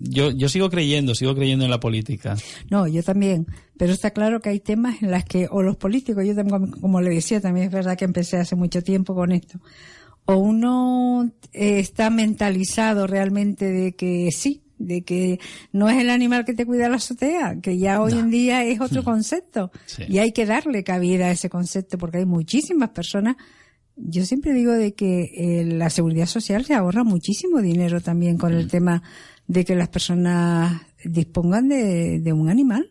[0.00, 2.36] yo, yo sigo creyendo, sigo creyendo en la política.
[2.70, 3.46] No, yo también.
[3.78, 7.00] Pero está claro que hay temas en las que, o los políticos, yo tengo, como
[7.00, 9.58] le decía, también es verdad que empecé hace mucho tiempo con esto,
[10.26, 15.40] o uno eh, está mentalizado realmente de que sí, de que
[15.72, 18.80] no es el animal que te cuida la azotea, que ya hoy en día es
[18.80, 19.04] otro mm.
[19.04, 19.70] concepto.
[20.08, 23.36] Y hay que darle cabida a ese concepto porque hay muchísimas personas.
[23.96, 28.52] Yo siempre digo de que eh, la seguridad social se ahorra muchísimo dinero también con
[28.52, 28.68] el mm.
[28.68, 29.02] tema
[29.46, 32.90] de que las personas dispongan de, de un animal.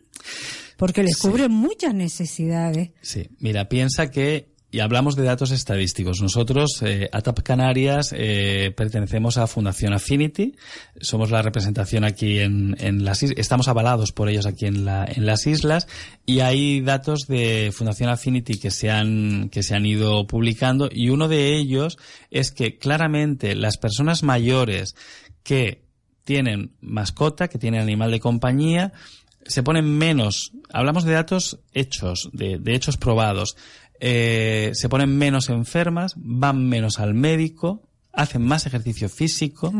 [0.76, 2.90] Porque les cubre muchas necesidades.
[3.00, 6.20] Sí, mira, piensa que y hablamos de datos estadísticos.
[6.20, 10.56] Nosotros, eh, ATAP Canarias, eh, pertenecemos a Fundación Affinity.
[11.00, 13.38] Somos la representación aquí en, las islas.
[13.38, 15.86] Estamos avalados por ellos aquí en, la, en las islas.
[16.26, 20.88] Y hay datos de Fundación Affinity que se han, que se han ido publicando.
[20.90, 21.96] Y uno de ellos
[22.32, 24.96] es que claramente las personas mayores
[25.44, 25.84] que
[26.24, 28.92] tienen mascota, que tienen animal de compañía,
[29.46, 33.58] se ponen menos, hablamos de datos hechos, de hechos probados,
[34.06, 39.72] eh, se ponen menos enfermas, van menos al médico, hacen más ejercicio físico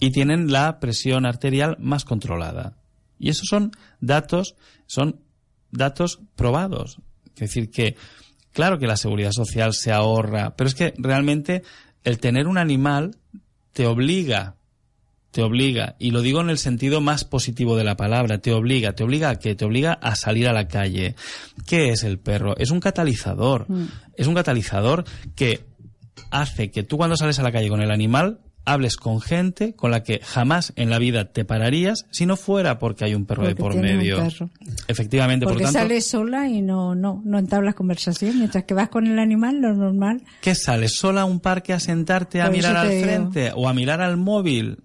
[0.00, 2.78] y tienen la presión arterial más controlada.
[3.18, 5.20] Y esos son datos, son
[5.70, 6.96] datos probados.
[7.34, 7.96] Es decir, que
[8.52, 11.62] claro que la seguridad social se ahorra, pero es que realmente
[12.04, 13.18] el tener un animal
[13.74, 14.56] te obliga
[15.36, 18.94] te obliga, y lo digo en el sentido más positivo de la palabra, te obliga,
[18.94, 19.54] te obliga a qué?
[19.54, 21.14] Te obliga a salir a la calle.
[21.66, 22.56] ¿Qué es el perro?
[22.56, 23.66] Es un catalizador.
[23.68, 23.84] Mm.
[24.14, 25.60] Es un catalizador que
[26.30, 29.90] hace que tú cuando sales a la calle con el animal hables con gente con
[29.90, 33.46] la que jamás en la vida te pararías si no fuera porque hay un perro
[33.46, 34.26] de por medio.
[34.88, 38.88] Efectivamente, porque por tanto, sales sola y no, no, no entablas conversación, mientras que vas
[38.88, 40.22] con el animal, lo normal.
[40.40, 44.00] ¿Qué sales sola a un parque a sentarte a mirar al frente o a mirar
[44.00, 44.78] al móvil?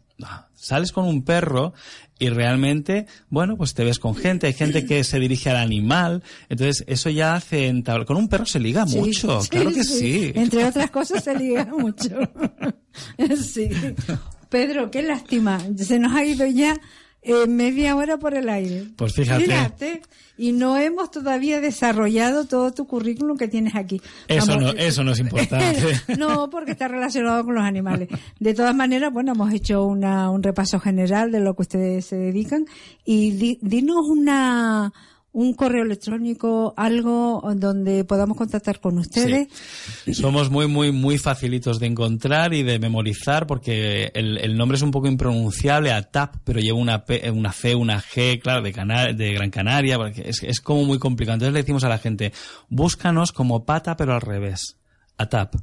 [0.55, 1.73] Sales con un perro
[2.19, 6.21] y realmente, bueno, pues te ves con gente, hay gente que se dirige al animal,
[6.49, 7.73] entonces eso ya hace
[8.05, 10.31] con un perro se liga mucho, claro que sí.
[10.35, 12.19] Entre otras cosas se liga mucho.
[13.43, 13.69] sí.
[14.49, 16.79] Pedro, qué lástima, se nos ha ido ya
[17.23, 18.87] eh, media hora por el aire.
[18.95, 20.01] Pues fíjate.
[20.37, 24.01] Y no hemos todavía desarrollado todo tu currículum que tienes aquí.
[24.27, 26.01] Eso, no, eso no es importante.
[26.17, 28.09] no, porque está relacionado con los animales.
[28.39, 32.15] De todas maneras, bueno, hemos hecho una, un repaso general de lo que ustedes se
[32.15, 32.65] dedican.
[33.05, 34.91] Y dinos una,
[35.33, 39.47] un correo electrónico, algo donde podamos contactar con ustedes.
[40.11, 44.91] Somos muy, muy, muy facilitos de encontrar y de memorizar porque el, nombre es un
[44.91, 49.51] poco impronunciable, ATAP, pero lleva una, P, una C, una G, claro, de, de Gran
[49.51, 51.35] Canaria, porque es, es como muy complicado.
[51.35, 52.33] Entonces le decimos a la gente,
[52.67, 54.77] búscanos como pata, pero al revés.
[55.17, 55.55] ATAP.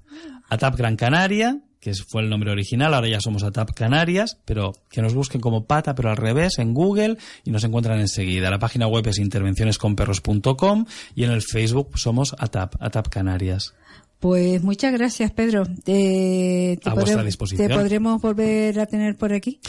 [0.49, 5.03] ATAP Gran Canaria, que fue el nombre original, ahora ya somos ATAP Canarias, pero que
[5.03, 8.51] nos busquen como pata, pero al revés, en Google y nos encuentran enseguida.
[8.51, 13.75] La página web es intervencionesconperros.com y en el Facebook somos ATAP, ATAP Canarias.
[14.19, 15.63] Pues muchas gracias, Pedro.
[15.85, 17.69] Te, a vuestra disposición.
[17.69, 19.61] ¿Te podremos volver a tener por aquí?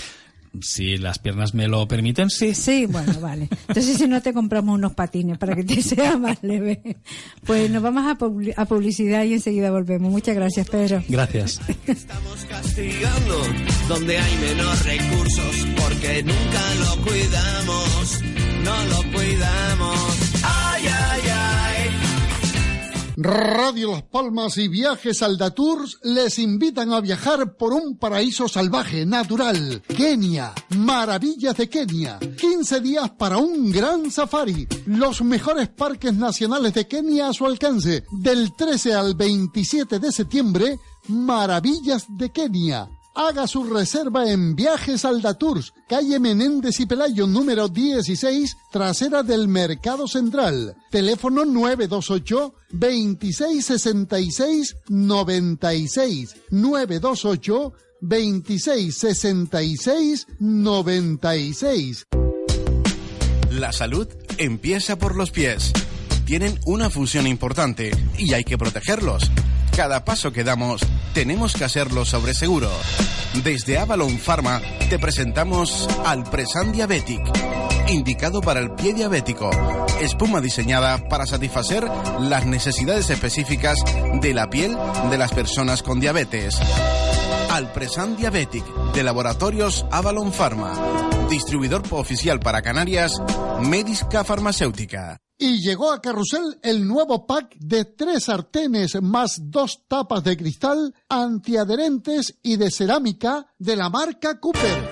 [0.61, 2.55] Si las piernas me lo permiten, sí.
[2.55, 3.47] Sí, bueno, vale.
[3.67, 6.97] Entonces, si no te compramos unos patines para que te sea más leve.
[7.45, 10.11] Pues nos vamos a, a publicidad y enseguida volvemos.
[10.11, 11.03] Muchas gracias, Pedro.
[11.07, 11.61] Gracias.
[11.85, 13.41] Estamos castigando
[13.87, 18.21] donde hay menos recursos porque nunca lo cuidamos,
[18.63, 20.28] no lo cuidamos.
[23.21, 29.83] Radio Las Palmas y Viajes Aldatours les invitan a viajar por un paraíso salvaje, natural.
[29.89, 32.17] Kenia, maravillas de Kenia.
[32.17, 34.65] 15 días para un gran safari.
[34.85, 38.05] Los mejores parques nacionales de Kenia a su alcance.
[38.09, 40.79] Del 13 al 27 de septiembre,
[41.09, 48.55] Maravillas de Kenia Haga su reserva en Viajes Aldatours, calle Menéndez y Pelayo, número 16,
[48.71, 50.75] trasera del Mercado Central.
[50.89, 62.07] Teléfono 928 2666 96 928 2666 96.
[63.51, 65.73] La salud empieza por los pies.
[66.25, 69.29] Tienen una función importante y hay que protegerlos.
[69.79, 70.81] Cada paso que damos,
[71.13, 72.69] tenemos que hacerlo sobre seguro.
[73.45, 77.21] Desde Avalon Pharma te presentamos al Presan Diabetic,
[77.87, 79.49] indicado para el pie diabético.
[80.01, 81.89] Espuma diseñada para satisfacer
[82.19, 83.79] las necesidades específicas
[84.21, 84.77] de la piel
[85.09, 86.59] de las personas con diabetes.
[87.49, 90.73] Alpresan Diabetic de Laboratorios Avalon Pharma.
[91.29, 93.13] Distribuidor oficial para Canarias,
[93.61, 95.21] Medisca Farmacéutica.
[95.41, 100.93] Y llegó a Carrusel el nuevo pack de tres sartenes más dos tapas de cristal
[101.07, 104.91] antiadherentes y de cerámica de la marca Cooper.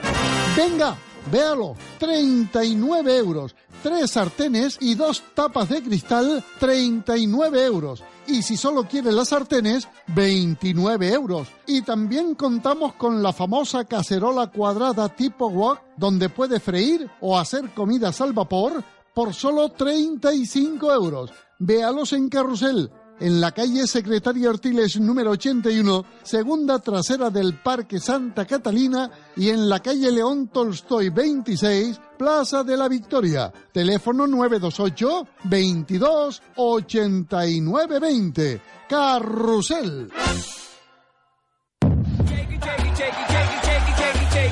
[0.55, 0.95] Venga,
[1.29, 3.55] véalo, 39 euros.
[3.83, 8.01] Tres sartenes y dos tapas de cristal, 39 euros.
[8.25, 11.49] Y si solo quiere las sartenes, 29 euros.
[11.65, 17.73] Y también contamos con la famosa cacerola cuadrada tipo wok, donde puede freír o hacer
[17.73, 18.81] comidas al vapor
[19.17, 21.31] por solo 35 euros.
[21.57, 28.45] Véalos en Carrusel, en la calle Secretaria Ortiles número 81, segunda trasera del Parque Santa
[28.45, 33.51] Catalina y en la calle León Tolstoy 26, Plaza de la Victoria.
[33.71, 38.61] Teléfono 928 22 89 20.
[38.87, 40.11] Carrusel.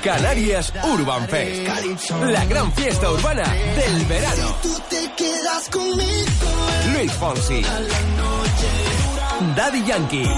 [0.05, 1.67] Canarias Urban Fest.
[2.25, 3.43] La gran fiesta urbana
[3.75, 4.55] del verano.
[6.93, 7.63] Luis Fonsi.
[9.55, 10.29] Daddy Yankee.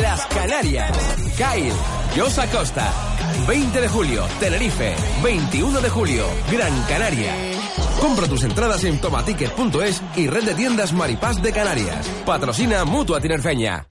[0.00, 0.90] Las Canarias.
[1.36, 1.74] Kyle.
[2.16, 2.90] Josa Costa.
[3.46, 4.96] 20 de julio, Tenerife.
[5.22, 7.34] 21 de julio, Gran Canaria.
[8.00, 12.06] Compra tus entradas en tomaticket.es y red de tiendas Maripaz de Canarias.
[12.24, 13.86] Patrocina Mutua Tinerfeña.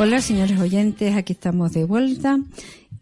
[0.00, 2.38] Hola, señores oyentes, aquí estamos de vuelta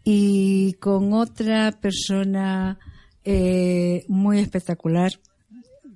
[0.03, 2.79] y con otra persona
[3.23, 5.11] eh, muy espectacular,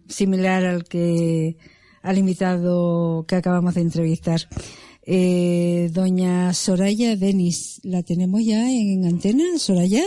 [0.08, 1.58] similar al que
[2.04, 4.42] al invitado que acabamos de entrevistar.
[5.02, 10.04] Eh, doña Soraya Denis, ¿la tenemos ya en antena, Soraya?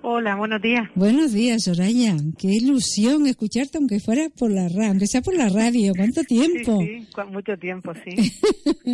[0.00, 0.88] Hola, buenos días.
[0.94, 2.16] Buenos días, Soraya.
[2.38, 5.92] Qué ilusión escucharte, aunque fuera por la radio, aunque sea por la radio.
[5.96, 6.80] ¿Cuánto tiempo?
[6.80, 8.32] Sí, sí, mucho tiempo, sí.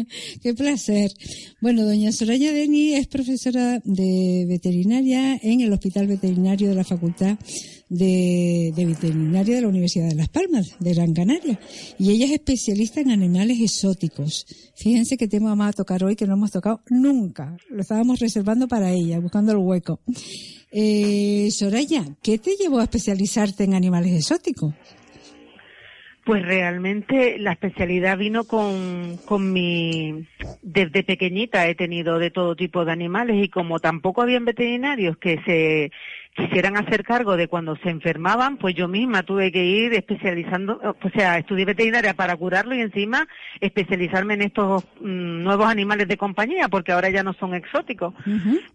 [0.42, 1.12] Qué placer.
[1.60, 7.38] Bueno, doña Soraya Deni es profesora de veterinaria en el Hospital Veterinario de la Facultad
[7.90, 11.60] de, de Veterinaria de la Universidad de Las Palmas, de Gran Canaria.
[11.98, 14.46] Y ella es especialista en animales exóticos.
[14.74, 17.56] Fíjense qué tema vamos a tocar hoy que no hemos tocado nunca.
[17.68, 20.00] Lo estábamos reservando para ella, buscando el hueco.
[20.76, 24.74] Eh, Soraya, ¿qué te llevó a especializarte en animales exóticos?
[26.24, 30.26] Pues realmente la especialidad vino con, con mi...
[30.66, 35.38] Desde pequeñita he tenido de todo tipo de animales y como tampoco habían veterinarios que
[35.44, 35.90] se
[36.34, 41.10] quisieran hacer cargo de cuando se enfermaban, pues yo misma tuve que ir especializando, o
[41.10, 43.28] sea, estudié veterinaria para curarlo y encima
[43.60, 48.14] especializarme en estos mm, nuevos animales de compañía, porque ahora ya no son exóticos.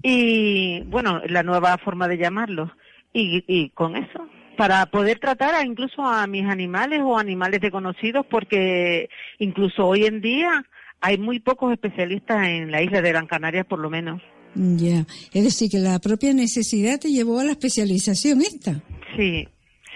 [0.02, 2.70] Y bueno, la nueva forma de llamarlos.
[3.12, 4.30] Y, y con eso,
[4.60, 9.08] para poder tratar a, incluso a mis animales o animales desconocidos, porque
[9.38, 10.66] incluso hoy en día
[11.00, 14.22] hay muy pocos especialistas en la isla de Gran Canaria, por lo menos.
[14.56, 18.84] Ya, es decir, que la propia necesidad te llevó a la especialización esta.
[19.16, 19.48] Sí,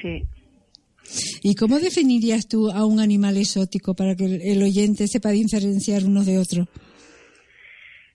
[0.01, 0.24] sí.
[1.43, 6.26] ¿Y cómo definirías tú a un animal exótico para que el oyente sepa diferenciar unos
[6.26, 6.70] de otros?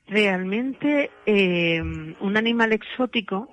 [0.07, 3.51] Realmente, eh, un animal exótico,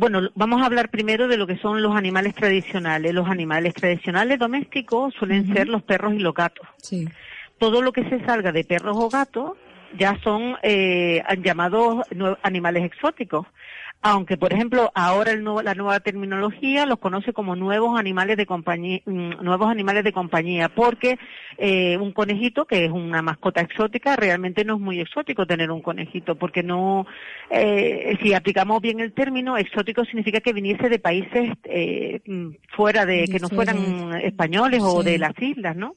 [0.00, 3.12] bueno, vamos a hablar primero de lo que son los animales tradicionales.
[3.12, 6.66] Los animales tradicionales domésticos suelen ser los perros y los gatos.
[6.78, 7.06] Sí.
[7.58, 9.58] Todo lo que se salga de perros o gatos
[9.98, 12.06] ya son eh, llamados
[12.42, 13.46] animales exóticos.
[14.02, 18.46] Aunque, por ejemplo, ahora el nuevo, la nueva terminología los conoce como nuevos animales de
[18.46, 21.18] compañía, mm, nuevos animales de compañía, porque
[21.58, 25.82] eh, un conejito, que es una mascota exótica, realmente no es muy exótico tener un
[25.82, 27.06] conejito, porque no,
[27.50, 32.22] eh, si aplicamos bien el término, exótico significa que viniese de países eh,
[32.74, 35.96] fuera de, que no fueran españoles o de las islas, ¿no?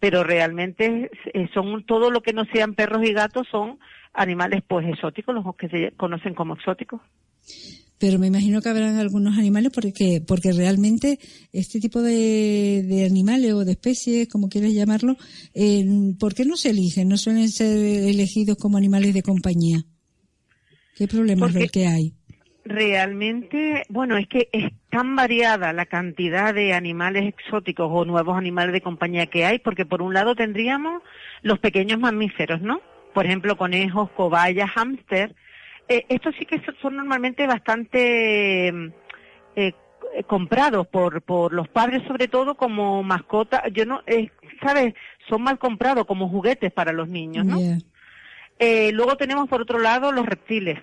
[0.00, 3.78] Pero realmente eh, son todo lo que no sean perros y gatos son
[4.12, 7.00] animales pues exóticos, los que se conocen como exóticos.
[7.98, 11.18] Pero me imagino que habrán algunos animales porque porque realmente
[11.52, 15.16] este tipo de, de animales o de especies, como quieras llamarlo,
[15.54, 15.84] eh,
[16.18, 17.08] ¿por qué no se eligen?
[17.08, 19.82] ¿No suelen ser elegidos como animales de compañía?
[20.94, 22.15] ¿Qué problemas es que hay?
[22.68, 28.72] Realmente, bueno, es que es tan variada la cantidad de animales exóticos o nuevos animales
[28.72, 31.00] de compañía que hay, porque por un lado tendríamos
[31.42, 32.80] los pequeños mamíferos, ¿no?
[33.14, 35.36] Por ejemplo, conejos, cobayas, hámster.
[35.88, 38.68] Eh, estos sí que son normalmente bastante
[39.54, 39.72] eh,
[40.26, 43.62] comprados por, por los padres, sobre todo como mascota.
[43.68, 44.94] Yo no, eh, ¿sabes?
[45.28, 47.58] Son mal comprados como juguetes para los niños, ¿no?
[48.58, 50.80] Eh, luego tenemos por otro lado los reptiles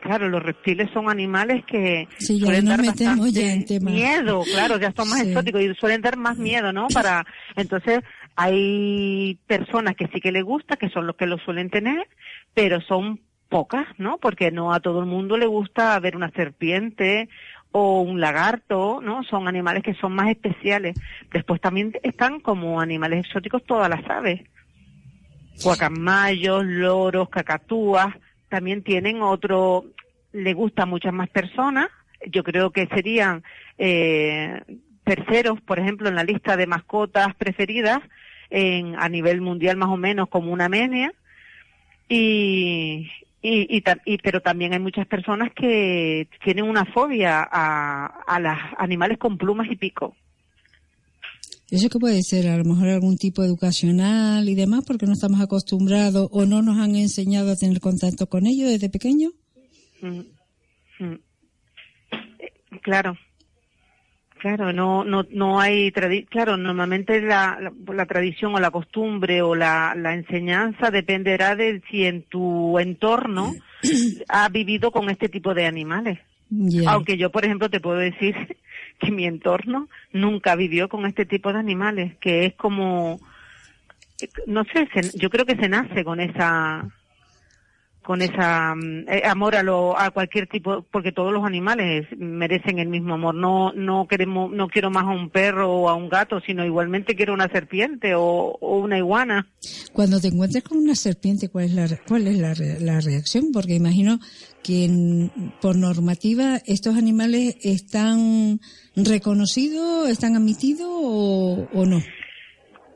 [0.00, 5.62] claro, los reptiles son animales que suelen dar bastante miedo, claro, ya son más exóticos
[5.62, 6.88] y suelen dar más miedo, ¿no?
[6.88, 7.24] Para,
[7.56, 8.00] entonces,
[8.36, 12.08] hay personas que sí que les gusta, que son los que lo suelen tener,
[12.54, 14.18] pero son pocas, ¿no?
[14.18, 17.28] Porque no a todo el mundo le gusta ver una serpiente
[17.72, 19.22] o un lagarto, ¿no?
[19.24, 20.98] Son animales que son más especiales.
[21.32, 24.42] Después también están como animales exóticos todas las aves.
[25.62, 28.14] Guacamayos, loros, cacatúas,
[28.50, 29.86] también tienen otro,
[30.32, 31.88] le gusta a muchas más personas,
[32.26, 33.42] yo creo que serían
[33.78, 34.60] eh,
[35.04, 38.00] terceros, por ejemplo, en la lista de mascotas preferidas
[38.50, 41.12] en, a nivel mundial más o menos como una media,
[42.08, 48.58] y, y, y, pero también hay muchas personas que tienen una fobia a, a los
[48.76, 50.14] animales con plumas y pico.
[51.70, 52.48] ¿Eso qué puede ser?
[52.48, 56.78] A lo mejor algún tipo educacional y demás, porque no estamos acostumbrados o no nos
[56.78, 59.32] han enseñado a tener contacto con ellos desde pequeños.
[60.02, 60.20] Mm,
[60.98, 61.18] mm.
[62.40, 62.52] Eh,
[62.82, 63.16] claro,
[64.40, 65.92] claro, no, no, no hay,
[66.28, 72.04] claro, normalmente la, la, tradición o la costumbre o la, la enseñanza dependerá de si
[72.04, 73.54] en tu entorno
[74.28, 76.18] ha vivido con este tipo de animales.
[76.88, 78.34] Aunque yo, por ejemplo, te puedo decir
[79.00, 83.18] que mi entorno nunca vivió con este tipo de animales, que es como,
[84.46, 86.86] no sé, yo creo que se nace con esa
[88.02, 92.78] con esa mm, eh, amor a lo a cualquier tipo porque todos los animales merecen
[92.78, 93.34] el mismo amor.
[93.34, 97.14] No no queremos no quiero más a un perro o a un gato sino igualmente
[97.14, 99.46] quiero una serpiente o, una iguana.
[99.92, 104.18] Cuando te encuentres con una serpiente cuál es la cuál es la reacción porque imagino
[104.62, 105.30] que
[105.60, 108.60] por normativa estos animales están
[108.96, 112.02] reconocidos están admitidos o, no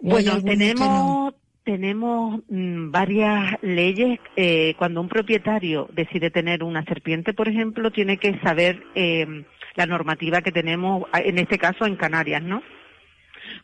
[0.01, 1.35] bueno tenemos
[1.65, 4.21] tenemos mm, varias leyes.
[4.37, 9.27] Eh, cuando un propietario decide tener una serpiente, por ejemplo, tiene que saber eh,
[9.75, 12.63] la normativa que tenemos, en este caso en Canarias, ¿no?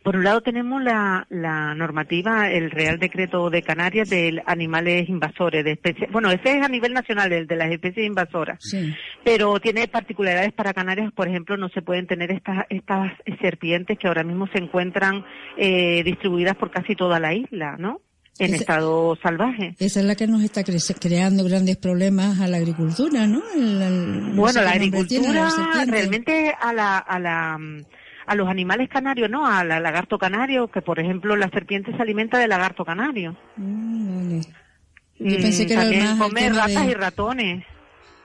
[0.03, 5.63] Por un lado tenemos la, la normativa, el Real Decreto de Canarias de animales invasores,
[5.63, 6.11] de especies.
[6.11, 8.59] Bueno, ese es a nivel nacional, el de las especies invasoras.
[8.61, 8.95] Sí.
[9.25, 14.09] Pero tiene particularidades para Canarias, por ejemplo, no se pueden tener estas, estas serpientes que
[14.09, 15.23] ahora mismo se encuentran
[15.59, 18.01] eh, distribuidas por casi toda la isla, ¿no?
[18.39, 19.75] En estado salvaje.
[19.79, 20.63] Esa es la que nos está
[20.99, 23.43] creando grandes problemas a la agricultura, ¿no?
[23.55, 25.51] El- el- no Bueno, sé la tiene, agricultura
[25.87, 27.83] realmente a la, a la mm,
[28.31, 29.45] a los animales canarios, ¿no?
[29.45, 33.37] A la lagarto canario, que por ejemplo la serpiente se alimenta de lagarto canario.
[33.57, 34.41] Mm, vale.
[35.19, 37.65] Yo pensé Mm, que era más el tema ratas de- y ratones.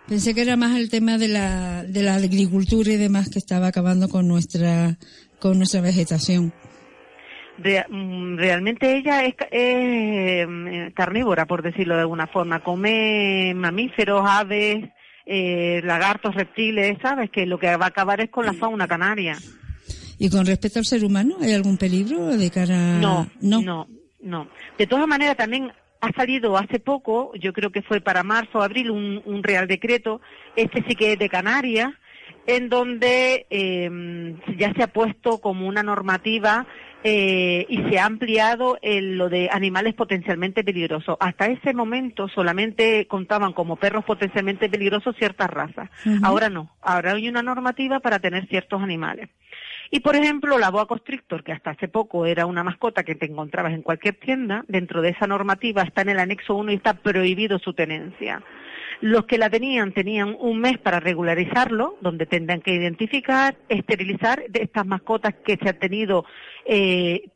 [0.08, 3.66] Pensé que era más el tema de la, de la agricultura y demás que estaba
[3.66, 4.96] acabando con nuestra,
[5.40, 6.54] con nuestra vegetación.
[7.58, 12.60] Re- mm, realmente ella es, ca- es, mm, carnívora, por decirlo de alguna forma.
[12.60, 14.86] Come mamíferos, aves,
[15.26, 17.32] eh, lagartos, reptiles, ¿sabes?
[17.32, 19.36] Que lo que va a acabar es con la fauna canaria.
[20.18, 23.62] Y con respecto al ser humano, ¿hay algún peligro de cara No, no?
[23.62, 23.88] no,
[24.22, 24.48] no.
[24.78, 28.62] De todas maneras, también ha salido hace poco, yo creo que fue para marzo o
[28.62, 30.22] abril, un, un real decreto,
[30.56, 31.92] este sí que es de Canarias,
[32.48, 36.68] en donde eh, ya se ha puesto como una normativa
[37.04, 41.18] eh, y se ha ampliado el- lo de animales potencialmente peligrosos.
[41.20, 45.90] Hasta ese momento solamente contaban como perros potencialmente peligrosos ciertas razas.
[46.24, 46.72] Ahora no.
[46.82, 49.30] Ahora hay una normativa para tener ciertos animales.
[49.92, 53.26] Y por ejemplo, la boa constrictor, que hasta hace poco era una mascota que te
[53.26, 56.96] encontrabas en cualquier tienda, dentro de esa normativa está en el anexo 1 y está
[56.96, 58.44] prohibido su tenencia.
[59.02, 64.86] Los que la tenían tenían un mes para regularizarlo, donde tendrán que identificar, esterilizar estas
[64.86, 66.26] mascotas que se han tenido
[66.66, 67.30] eh,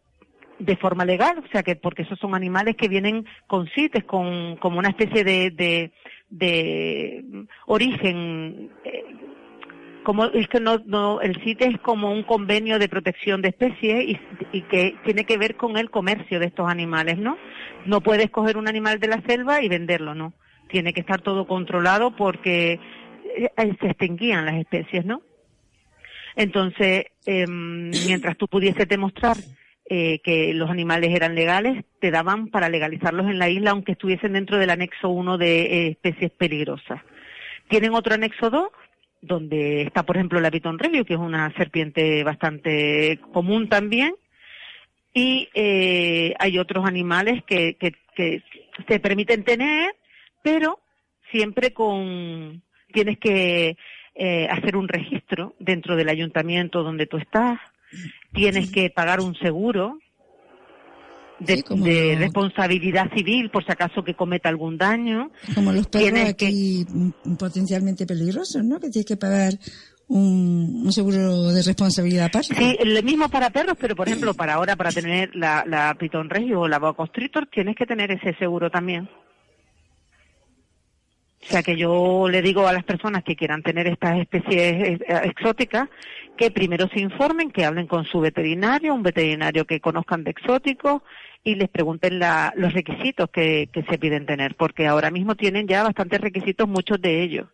[0.60, 4.58] de forma legal, o sea que porque esos son animales que vienen con CITES, con
[4.58, 5.91] como una especie de, de,
[6.30, 9.04] de origen eh,
[10.10, 14.05] como es que no, no el CITE es como un convenio de protección de especies
[14.05, 14.20] y,
[14.51, 17.38] y que tiene que ver con el comercio de estos animales, ¿no?
[17.86, 20.34] No puedes coger un animal de la selva y venderlo, ¿no?
[20.68, 22.80] Tiene que estar todo controlado porque
[23.36, 25.22] eh, se extinguían las especies, ¿no?
[26.36, 29.38] Entonces, em, mientras tú pudieses demostrar
[29.91, 34.34] eh, que los animales eran legales, te daban para legalizarlos en la isla, aunque estuviesen
[34.34, 36.99] dentro del anexo 1 de eh, especies peligrosas.
[37.68, 38.70] Tienen otro anexo 2,
[39.22, 44.15] donde está, por ejemplo, la Piton Review, que es una serpiente bastante común también,
[45.13, 48.43] y eh, hay otros animales que, que, que
[48.88, 49.95] se permiten tener,
[50.41, 50.80] pero
[51.32, 52.61] siempre con
[52.91, 53.78] tienes que
[54.15, 57.59] eh, hacer un registro dentro del ayuntamiento donde tú estás,
[58.34, 59.99] tienes que pagar un seguro
[61.40, 65.32] de, Sí, responsabilidad civil por si acaso que cometa algún daño.
[65.56, 68.80] Como los perros Tienes que- aquí mm, potencialmente peligrosos, ¿no?
[68.80, 69.54] Que tienes que pagar
[70.08, 72.56] un, un seguro de responsabilidad aparte.
[72.56, 76.30] Sí, lo mismo para perros, pero por ejemplo, para ahora, para tener la, la Piton
[76.30, 79.08] Regio o la Boa Constrictor, tienes que tener ese seguro también.
[81.42, 85.00] O sea que yo le digo a las personas que quieran tener estas especies eh,
[85.24, 85.88] exóticas
[86.38, 91.02] que primero se informen, que hablen con su veterinario, un veterinario que conozcan de exóticos
[91.44, 95.68] y les pregunten la- los requisitos que, que se piden tener, porque ahora mismo tienen
[95.68, 97.48] ya bastantes requisitos, muchos de ellos.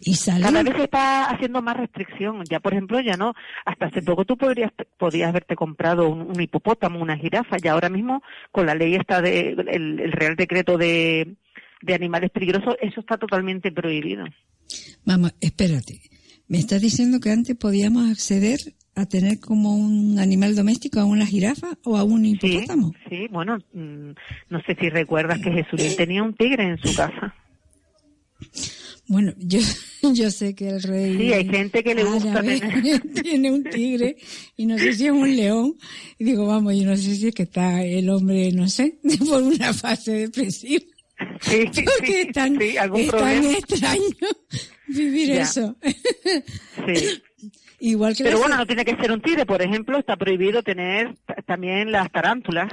[0.00, 2.42] Y Cada vez se está haciendo más restricción.
[2.48, 3.34] Ya, por ejemplo, ya no.
[3.64, 7.56] Hasta hace poco tú podrías, podías haberte comprado un, un hipopótamo, una jirafa.
[7.58, 8.22] Ya ahora mismo,
[8.52, 11.34] con la ley esta de, el, el Real Decreto de,
[11.82, 14.24] de animales peligrosos, eso está totalmente prohibido.
[15.04, 16.00] Vamos, espérate.
[16.48, 18.60] Me estás diciendo que antes podíamos acceder
[18.96, 22.92] a tener como un animal doméstico a una jirafa o a un Sí, hipopótamo.
[23.08, 24.10] sí, bueno, mm,
[24.50, 27.34] no sé si recuerdas que Jesulín tenía un tigre en su casa.
[29.08, 29.60] Bueno, yo,
[30.14, 33.00] yo sé que el rey Sí, hay gente que le gusta tener.
[33.22, 34.16] tiene un tigre
[34.56, 35.74] y no sé si es un león.
[36.18, 39.42] Y digo, vamos, yo no sé si es que está el hombre, no sé, por
[39.42, 40.84] una fase depresiva.
[41.40, 41.64] Sí,
[41.98, 44.02] Porque es tan, sí, algún es tan extraño
[44.88, 45.42] vivir Ya.
[45.42, 45.76] eso.
[45.82, 47.22] Sí.
[47.78, 51.14] Igual que Pero bueno, no tiene que ser un tigre, por ejemplo, está prohibido tener
[51.44, 52.72] también las tarántulas,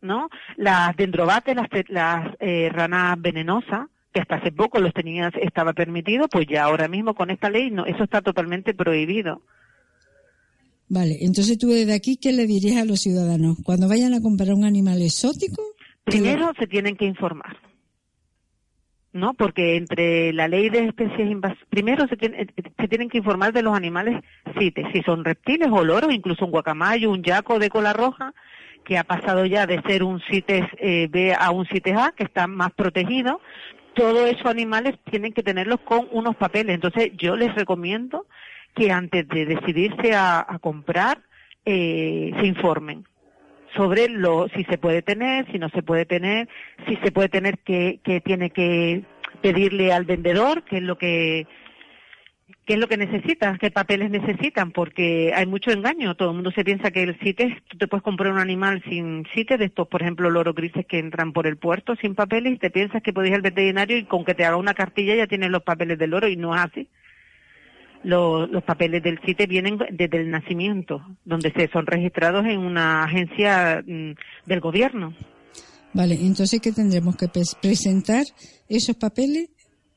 [0.00, 0.28] ¿no?
[0.56, 6.28] Las dendrobates, las, las eh, ranas venenosas, que hasta hace poco los tenías, estaba permitido,
[6.28, 9.42] pues ya ahora mismo con esta ley no, eso está totalmente prohibido.
[10.88, 13.56] Vale, entonces tú desde aquí, ¿qué le dirías a los ciudadanos?
[13.64, 15.74] Cuando vayan a comprar un animal exótico,
[16.04, 17.56] Primero se tienen que informar,
[19.14, 19.32] ¿no?
[19.32, 22.46] Porque entre la ley de especies invasoras, primero se, tiene- eh,
[22.76, 24.22] se tienen que informar de los animales
[24.58, 28.34] CITES, si son reptiles o loros, incluso un guacamayo, un yaco de cola roja,
[28.84, 32.24] que ha pasado ya de ser un CITES eh, B a un CITES A, que
[32.24, 33.40] está más protegido,
[33.94, 36.74] todos esos animales tienen que tenerlos con unos papeles.
[36.74, 38.26] Entonces, yo les recomiendo
[38.74, 41.20] que antes de decidirse a, comprar,
[41.64, 43.04] eh, se informen
[43.74, 46.48] sobre lo si se puede tener, si no se puede tener,
[46.86, 49.02] si se puede tener que, que tiene que
[49.42, 51.46] pedirle al vendedor, qué es lo que
[52.66, 56.14] qué es lo que necesitan, qué papeles necesitan, porque hay mucho engaño.
[56.14, 59.24] Todo el mundo se piensa que el CITES, tú te puedes comprar un animal sin
[59.34, 62.58] CITES, de estos, por ejemplo, loros grises que entran por el puerto sin papeles, y
[62.58, 65.26] te piensas que puedes ir al veterinario y con que te haga una cartilla ya
[65.26, 66.88] tienes los papeles del loro, y no es así.
[68.04, 73.04] Los, los papeles del CITES vienen desde el nacimiento, donde se son registrados en una
[73.04, 74.12] agencia mm,
[74.46, 75.14] del gobierno.
[75.94, 77.28] Vale, entonces, ¿qué tendremos que
[77.60, 78.24] presentar
[78.68, 79.48] esos papeles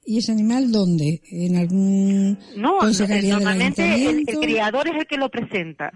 [0.10, 1.22] ¿Y ese animal dónde?
[1.30, 5.92] ¿En algún No, normalmente el, criador es el que lo presenta.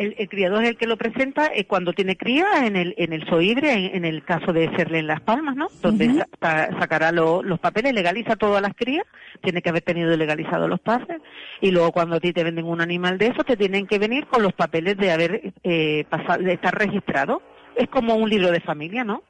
[0.00, 3.28] El, criador es el que lo presenta eh, cuando tiene cría en el en el
[3.28, 5.68] soibre, en, el caso de serle en Las Palmas, ¿no?
[5.82, 9.04] Donde sacará los papeles, legaliza todas las crías,
[9.42, 11.20] tiene que haber tenido legalizado los pases,
[11.60, 14.26] y luego cuando a ti te venden un animal de eso, te tienen que venir
[14.26, 17.42] con los papeles de haber eh, pasado, de estar registrado.
[17.76, 19.22] Es como un libro de familia, ¿no?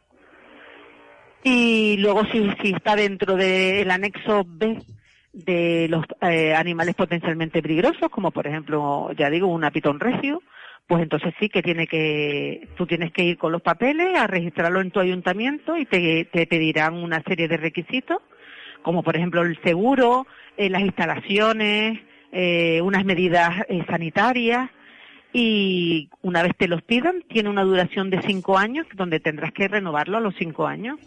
[1.43, 4.79] Y luego si, si está dentro del anexo B
[5.33, 10.41] de los eh, animales potencialmente peligrosos, como por ejemplo, ya digo, un apitón regio,
[10.91, 14.81] pues entonces sí que tiene que, tú tienes que ir con los papeles a registrarlo
[14.81, 18.19] en tu ayuntamiento y te, pedirán una serie de requisitos,
[18.83, 20.27] como por ejemplo el seguro,
[20.57, 22.01] eh, las instalaciones,
[22.33, 24.69] eh, unas medidas sanitarias,
[25.33, 29.69] y una vez te los pidan, tiene una duración de cinco años, donde tendrás que
[29.69, 30.99] renovarlo a los cinco años.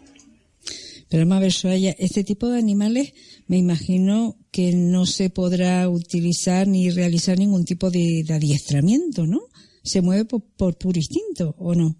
[1.10, 3.12] Pero vamos a ver, Soraya, este tipo de animales
[3.48, 9.40] me imagino que no se podrá utilizar ni realizar ningún tipo de, adiestramiento, ¿no?
[9.84, 11.94] Se mueve por, puro instinto, ¿o no?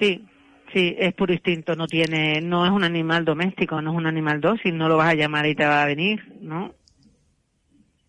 [0.00, 0.24] Sí,
[0.72, 4.40] sí, es puro instinto, no tiene, no es un animal doméstico, no es un animal
[4.40, 6.74] dócil, no lo vas a llamar y te va a venir, ¿no?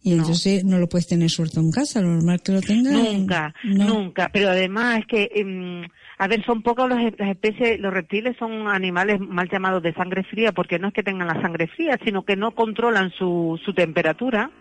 [0.02, 2.93] Y entonces no lo puedes tener suelto en casa, lo normal que lo tengas.
[2.93, 4.30] Nunca, nunca.
[4.32, 5.84] Pero además es que em,
[6.22, 10.52] a ver, son pocas las especies, los reptiles son animales mal llamados de sangre fría
[10.52, 14.52] porque no es que tengan la sangre fría, sino que no controlan su, su temperatura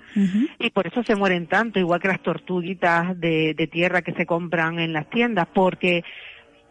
[0.60, 4.24] y por eso se mueren tanto, igual que las tortuguitas de, de tierra que se
[4.24, 6.04] compran en las tiendas, porque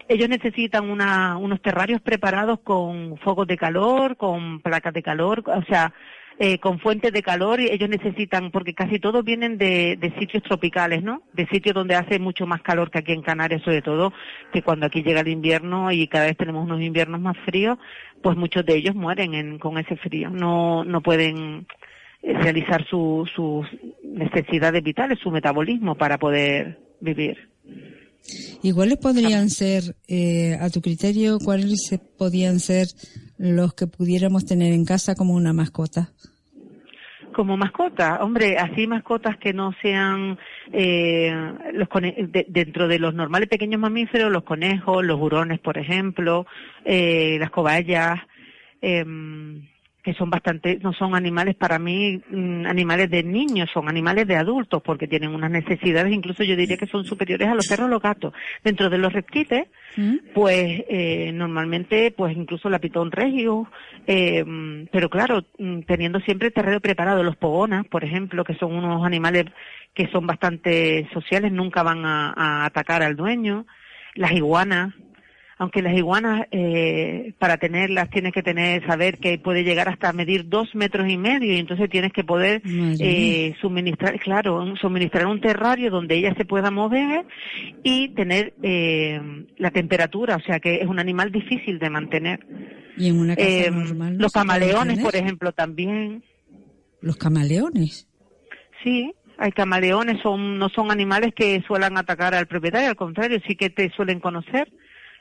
[0.07, 5.63] ellos necesitan una, unos terrarios preparados con focos de calor, con placas de calor, o
[5.65, 5.93] sea,
[6.39, 11.01] eh, con fuentes de calor y ellos necesitan, porque casi todos vienen de, sitios tropicales,
[11.01, 11.23] ¿no?
[11.33, 14.13] De sitios donde hace mucho más calor que aquí en Canarias, sobre todo,
[14.53, 17.79] que cuando aquí llega el invierno y cada vez tenemos unos inviernos más fríos,
[18.21, 20.29] pues muchos de ellos mueren con ese frío.
[20.29, 21.65] No, no pueden
[22.21, 23.31] eh, realizar sus
[24.03, 27.49] necesidades vitales, su metabolismo para poder vivir.
[28.61, 32.87] ¿Y cuáles podrían ser, eh, a tu criterio, cuáles podrían ser
[33.37, 36.09] los que pudiéramos tener en casa como una mascota?
[37.33, 40.39] Como mascota, hombre, así mascotas que no sean
[40.73, 41.31] eh,
[41.73, 41.87] los
[42.47, 46.47] dentro de los normales pequeños mamíferos, los conejos, los hurones, por ejemplo,
[46.83, 48.19] eh, las cobayas,
[48.81, 49.05] eh,
[50.07, 54.37] que son bastante, no son animales para mí mm, animales de niños, son animales de
[54.37, 57.89] adultos porque tienen unas necesidades, incluso yo diría que son superiores a los perros o
[57.89, 58.31] los gatos.
[58.63, 60.15] Dentro de los reptiles, mm.
[60.33, 63.69] pues eh, normalmente, pues incluso la pitón regio,
[64.05, 64.45] eh,
[64.93, 67.21] pero claro, mm, teniendo siempre el terreno preparado.
[67.21, 69.47] Los pogonas, por ejemplo, que son unos animales
[69.93, 73.65] que son bastante sociales, nunca van a atacar al dueño.
[74.15, 74.93] Las iguanas,
[75.59, 80.47] aunque las iguanas eh, para tenerlas tienes que tener saber que puede llegar hasta medir
[80.47, 85.89] dos metros y medio y entonces tienes que poder eh, suministrar claro suministrar un terrario
[85.89, 87.25] donde ella se pueda mover
[87.83, 89.19] y tener eh,
[89.57, 92.45] la temperatura o sea que es un animal difícil de mantener.
[92.95, 96.23] Y en una casa normal los camaleones por ejemplo también.
[97.01, 98.07] Los camaleones
[98.83, 103.55] sí hay camaleones son no son animales que suelen atacar al propietario al contrario sí
[103.55, 104.71] que te suelen conocer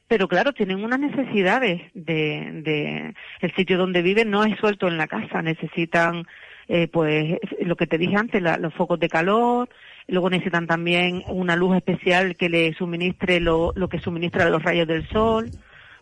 [0.08, 4.96] pero claro, tienen unas necesidades de, de el sitio donde viven no es suelto en
[4.96, 6.26] la casa, necesitan
[6.68, 9.68] eh, pues lo que te dije antes, los focos de calor,
[10.08, 14.88] luego necesitan también una luz especial que le suministre lo, lo que suministra los rayos
[14.88, 15.50] del sol,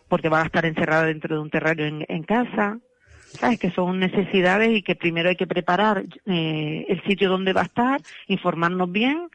[0.07, 2.79] porque van a estar encerrados dentro de un terrario en, casa.
[3.25, 3.59] ¿Sabes?
[3.59, 7.65] Que son necesidades y que primero hay que preparar eh, el sitio donde va a
[7.65, 9.27] estar, informarnos bien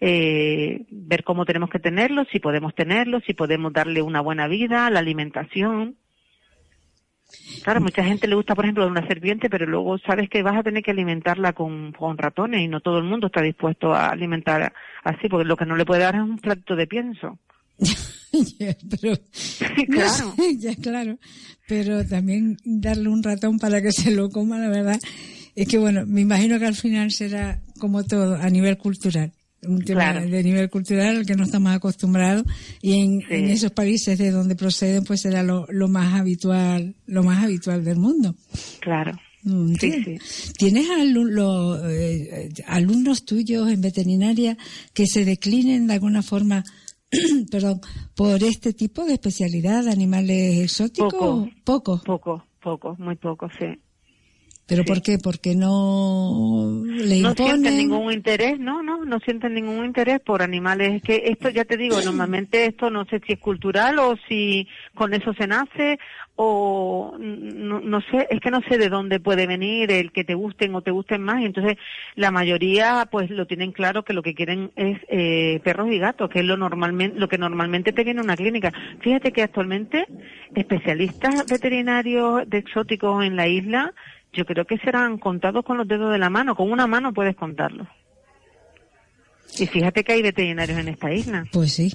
[0.00, 4.88] eh, ver cómo tenemos que tenerlo, si podemos tenerlo, si podemos darle una buena vida,
[4.90, 5.96] la alimentación.
[7.62, 10.62] Claro, mucha gente le gusta, por ejemplo, una serpiente, pero luego sabes que vas a
[10.62, 14.72] tener que alimentarla con, con ratones y no todo el mundo está dispuesto a alimentar
[15.04, 17.38] así, porque lo que no le puede dar es un plato de pienso.
[19.00, 19.14] pero,
[19.86, 20.34] claro.
[20.58, 21.18] ya claro,
[21.66, 24.98] pero también darle un ratón para que se lo coma, la verdad,
[25.54, 29.32] es que bueno, me imagino que al final será como todo a nivel cultural
[29.62, 30.28] un tema Claro.
[30.30, 32.44] de nivel cultural al que no estamos acostumbrados
[32.80, 37.22] y en, en esos países de donde proceden pues será lo, lo más habitual lo
[37.24, 38.34] más habitual del mundo
[38.80, 39.18] Claro.
[39.42, 40.52] Sí, ¿entiendes?
[40.58, 44.56] tienes alu- lo- eh, alumnos tuyos en veterinaria
[44.92, 46.64] que se declinen de alguna forma
[47.50, 47.80] perdón
[48.14, 51.48] por este tipo de especialidad de animales exóticos Poco.
[51.64, 53.66] poco Poco, poco, muy poco, sí.
[54.68, 54.88] Pero Sí.
[54.88, 59.84] por qué porque no le no imponen sienten ningún interés, no, no, no sienten ningún
[59.86, 60.96] interés por animales.
[60.96, 64.68] Es que esto, ya te digo, normalmente esto no sé si es cultural o si
[64.94, 65.98] con eso se nace
[66.40, 70.34] o no, no sé, es que no sé de dónde puede venir el que te
[70.34, 71.40] gusten o te gusten más.
[71.40, 71.78] Y entonces
[72.14, 76.30] la mayoría pues lo tienen claro que lo que quieren es eh, perros y gatos,
[76.30, 78.72] que es lo normalmente, lo que normalmente te viene a una clínica.
[79.00, 80.06] Fíjate que actualmente
[80.54, 83.94] especialistas veterinarios de exóticos en la isla
[84.32, 86.54] yo creo que serán contados con los dedos de la mano.
[86.54, 87.88] Con una mano puedes contarlos.
[89.58, 91.44] Y fíjate que hay veterinarios en esta isla.
[91.52, 91.94] Pues sí,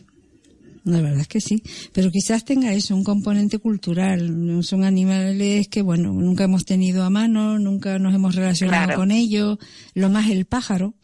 [0.84, 1.62] la verdad es que sí.
[1.94, 4.60] Pero quizás tenga eso, un componente cultural.
[4.64, 9.00] Son animales que, bueno, nunca hemos tenido a mano, nunca nos hemos relacionado Claro.
[9.00, 9.58] con ellos.
[9.94, 10.96] Lo más el pájaro,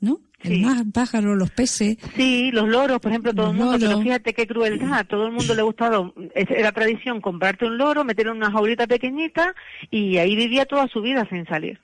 [0.00, 0.20] ¿no?
[0.40, 0.60] El Sí.
[0.60, 1.96] más pájaro, los peces.
[2.14, 5.32] Sí, los loros, por ejemplo, todo el mundo, pero fíjate qué crueldad, a todo el
[5.32, 9.52] mundo le gustaba, era tradición comprarte un loro, meterlo en una jaulita pequeñita
[9.90, 11.80] y ahí vivía toda su vida sin salir.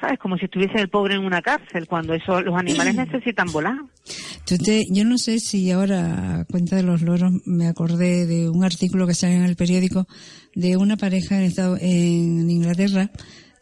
[0.00, 0.18] ¿Sabes?
[0.18, 3.76] Como si estuviese el pobre en una cárcel, cuando eso, los animales necesitan volar.
[4.44, 8.64] Te- yo no sé si ahora, a cuenta de los loros, me acordé de un
[8.64, 10.06] artículo que salió en el periódico
[10.54, 13.10] de una pareja en, Estado- en Inglaterra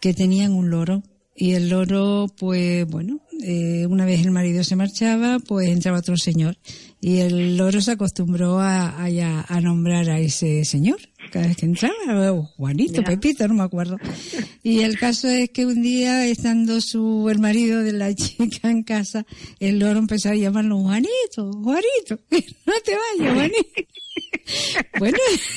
[0.00, 1.02] que tenían un loro.
[1.34, 6.16] Y el loro, pues bueno, eh, una vez el marido se marchaba, pues entraba otro
[6.16, 6.56] señor.
[7.00, 10.98] Y el loro se acostumbró a, a, a nombrar a ese señor.
[11.30, 13.02] Cada vez que entraba, Juanito.
[13.02, 13.96] Pepito, no me acuerdo.
[14.62, 18.82] Y el caso es que un día, estando su, el marido de la chica en
[18.82, 19.24] casa,
[19.60, 22.18] el loro empezó a llamarlo Juanito, Juanito,
[22.66, 23.90] no te vayas, Juanito.
[24.98, 25.16] bueno,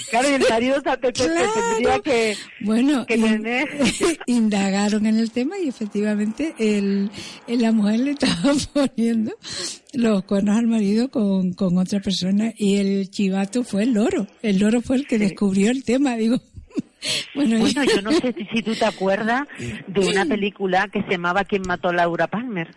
[0.10, 1.14] Claro, y el marido te Claro.
[1.14, 3.68] tendría que, bueno, que in- tener...
[4.28, 7.10] indagaron en el tema y efectivamente el,
[7.48, 9.34] la mujer le estaba poniendo
[9.94, 14.28] los cuernos al marido con, con otra persona y el chivato fue el loro.
[14.42, 16.42] El loro fue el que descubrió el tema, digo.
[17.36, 19.42] Bueno, yo no sé si, si tú te acuerdas
[19.88, 22.74] de una película que se llamaba ¿Quién mató a Laura Palmer?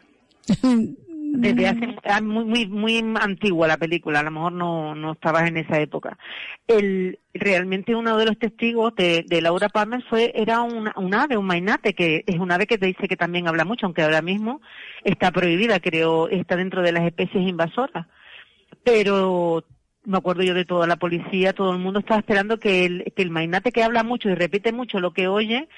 [1.36, 5.48] Desde hace ah, muy muy muy antigua la película, a lo mejor no, no estabas
[5.48, 6.18] en esa época.
[6.66, 11.36] El realmente uno de los testigos de, de Laura Palmer fue era una, un ave,
[11.36, 14.22] un mainate, que es un ave que te dice que también habla mucho, aunque ahora
[14.22, 14.60] mismo
[15.04, 18.06] está prohibida, creo, está dentro de las especies invasoras.
[18.82, 19.64] Pero
[20.06, 23.22] me acuerdo yo de toda la policía, todo el mundo estaba esperando que el, que
[23.22, 25.68] el mainate que habla mucho y repite mucho lo que oye,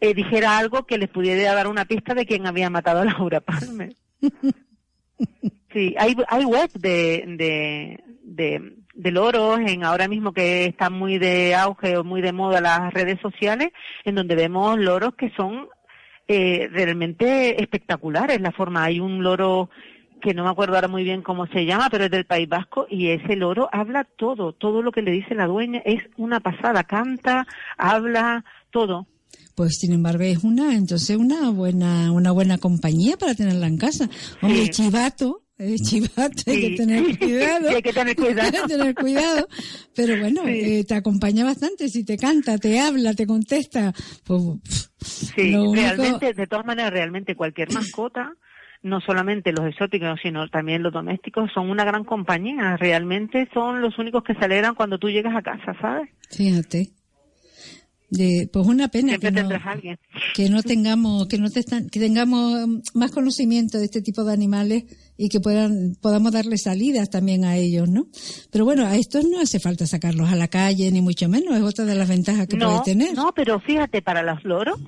[0.00, 3.40] eh, dijera algo que les pudiera dar una pista de quién había matado a Laura
[3.40, 3.92] Palmer.
[5.72, 11.18] Sí, hay, hay web de, de, de, de loros en ahora mismo que están muy
[11.18, 13.70] de auge o muy de moda las redes sociales,
[14.04, 15.68] en donde vemos loros que son
[16.28, 18.40] eh, realmente espectaculares.
[18.40, 19.70] La forma, hay un loro
[20.20, 22.86] que no me acuerdo ahora muy bien cómo se llama, pero es del País Vasco
[22.88, 26.84] y ese loro habla todo, todo lo que le dice la dueña es una pasada,
[26.84, 27.46] canta,
[27.76, 29.06] habla, todo.
[29.54, 34.08] Pues sin embargo es una, entonces una buena, una buena compañía para tenerla en casa.
[34.40, 34.70] Hombre, Sí.
[34.70, 36.60] chivato, eh, chivato, hay Sí.
[36.70, 37.68] que tener cuidado.
[37.68, 38.40] Sí, hay que tener cuidado.
[38.56, 39.48] Hay que tener cuidado.
[39.94, 43.92] Pero bueno, eh, te acompaña bastante, si te canta, te habla, te contesta,
[44.24, 48.32] pues Sí, único- realmente, de todas maneras, realmente cualquier mascota,
[48.82, 52.76] no solamente los exóticos, sino también los domésticos, son una gran compañía.
[52.78, 56.08] Realmente son los únicos que se alegran cuando tú llegas a casa, ¿sabes?
[56.30, 56.90] fíjate.
[58.14, 59.98] De, pues una pena Siempre que no, alguien.
[60.34, 64.22] que no tengamos, que no te están, que tengamos mm, más conocimiento de este tipo
[64.22, 64.84] de animales
[65.16, 68.08] y que puedan, podamos darle salidas también a ellos, ¿no?
[68.50, 71.62] Pero bueno, a estos no hace falta sacarlos a la calle, ni mucho menos, es
[71.62, 73.14] otra de las ventajas que No, puede tener.
[73.14, 74.78] no, pero fíjate, para los loros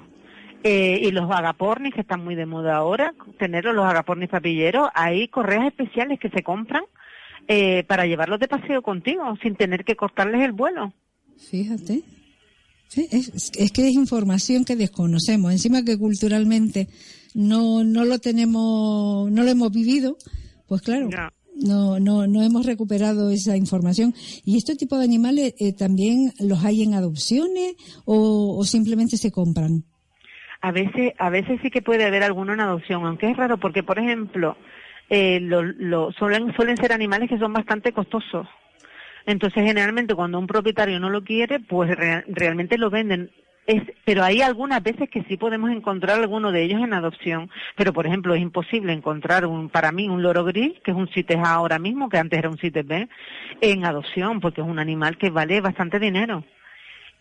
[0.62, 5.28] eh, y los agapornis, que están muy de moda ahora, tenerlos, los agapornis papilleros, hay
[5.28, 6.82] correas especiales que se compran
[7.48, 10.92] eh, para llevarlos de paseo contigo, sin tener que cortarles el vuelo.
[11.38, 12.02] Fíjate.
[12.94, 15.50] Sí, es, es que es información que desconocemos.
[15.50, 16.86] Encima que culturalmente
[17.34, 20.16] no, no lo tenemos, no lo hemos vivido,
[20.68, 21.08] pues claro,
[21.56, 24.14] no, no, no hemos recuperado esa información.
[24.44, 27.74] ¿Y este tipo de animales eh, también los hay en adopciones
[28.04, 29.82] o, o simplemente se compran?
[30.60, 33.82] A veces, a veces sí que puede haber alguno en adopción, aunque es raro porque,
[33.82, 34.56] por ejemplo,
[35.10, 38.46] eh, lo, lo, suelen, suelen ser animales que son bastante costosos.
[39.26, 43.30] Entonces, generalmente, cuando un propietario no lo quiere, pues re- realmente lo venden.
[44.04, 47.48] Pero hay algunas veces que sí podemos encontrar alguno de ellos en adopción.
[47.76, 51.08] Pero, por ejemplo, es imposible encontrar un, para mí un loro gris, que es un
[51.08, 53.08] CITES A ahora mismo, que antes era un CITES B,
[53.62, 56.44] en adopción, porque es un animal que vale bastante dinero.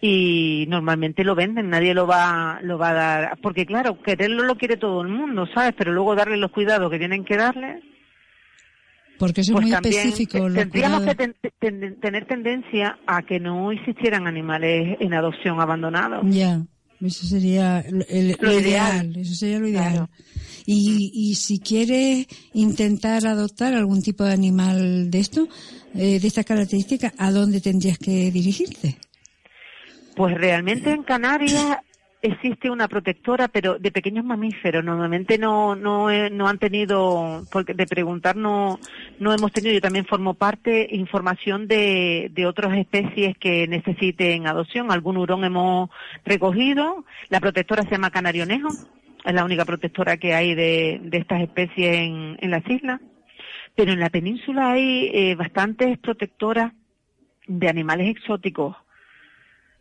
[0.02, 3.38] Y normalmente lo venden, nadie lo va, lo va a dar.
[3.42, 5.74] Porque claro, quererlo lo quiere todo el mundo, ¿sabes?
[5.78, 7.82] Pero luego darle los cuidados que tienen que darle,
[9.20, 10.52] Porque eso pues es muy también específico.
[10.52, 11.36] tendríamos que cuidados.
[11.62, 16.24] ten- ten- tener tendencia a que no existieran animales en adopción abandonados.
[16.30, 16.62] Ya,
[17.02, 19.06] eso sería el, el- Lo lo ideal.
[19.08, 19.18] ideal.
[19.18, 19.92] Eso sería lo ideal.
[19.94, 20.10] Claro.
[20.66, 25.48] Y, y si quieres intentar adoptar algún tipo de animal de esto,
[25.94, 28.98] eh, de estas características, ¿a dónde tendrías que dirigirte?
[30.16, 31.78] Pues realmente en Canarias
[32.24, 34.84] existe una protectora, pero de pequeños mamíferos.
[34.84, 38.80] Normalmente no no he- no han tenido, porque de preguntar no
[39.20, 39.74] no hemos tenido.
[39.76, 44.92] Yo también formo parte información de de otras especies que necesiten adopción.
[44.92, 45.90] Algún hurón hemos
[46.26, 47.06] recogido.
[47.30, 48.78] La protectora se llama canarionejo.
[49.26, 53.02] Es la única protectora que hay de de estas especies en en las islas.
[53.76, 56.72] Pero en la península hay eh, bastantes protectoras
[57.48, 58.76] de animales exóticos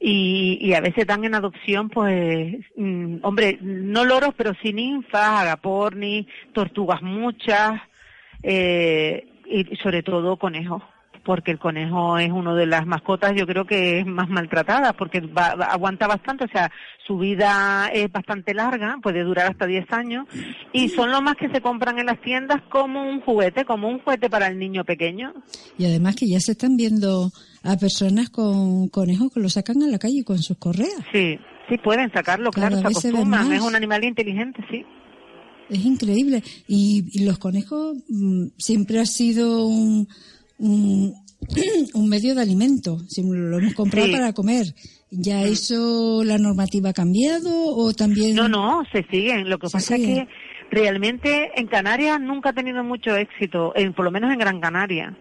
[0.04, 6.26] y, a veces dan en adopción, pues, mm, hombre, no loros, pero sí ninfas, agapornis,
[6.52, 7.80] tortugas muchas,
[8.42, 10.82] eh, y sobre todo conejos,
[11.24, 15.20] porque el conejo es uno de las mascotas, yo creo que es más maltratada, porque
[15.20, 16.70] va- aguanta bastante, o sea,
[17.06, 20.26] su vida es bastante larga, puede durar hasta 10 años,
[20.72, 24.00] y son los más que se compran en las tiendas como un juguete, como un
[24.00, 25.32] juguete para el niño pequeño.
[25.78, 27.30] Y además que ya se están viendo
[27.62, 30.94] a personas con conejos que lo sacan a la calle con sus correas.
[31.12, 34.84] Sí, sí pueden sacarlo, Cada claro, vez se acostumbran, es un animal inteligente, sí.
[35.68, 36.42] Es increíble.
[36.68, 40.06] Y, y los conejos mm, siempre ha sido un,
[40.62, 41.14] un,
[41.94, 42.98] un medio de alimento.
[43.08, 44.12] Siempre lo hemos comprado Sí.
[44.12, 44.66] para comer.
[45.10, 48.34] ¿Ya eso la normativa ha cambiado o también?
[48.34, 49.50] No, no, se siguen.
[49.50, 50.28] Lo que pasa es que
[50.70, 55.14] realmente en Canarias nunca ha tenido mucho éxito, en, por lo menos en Gran Canaria.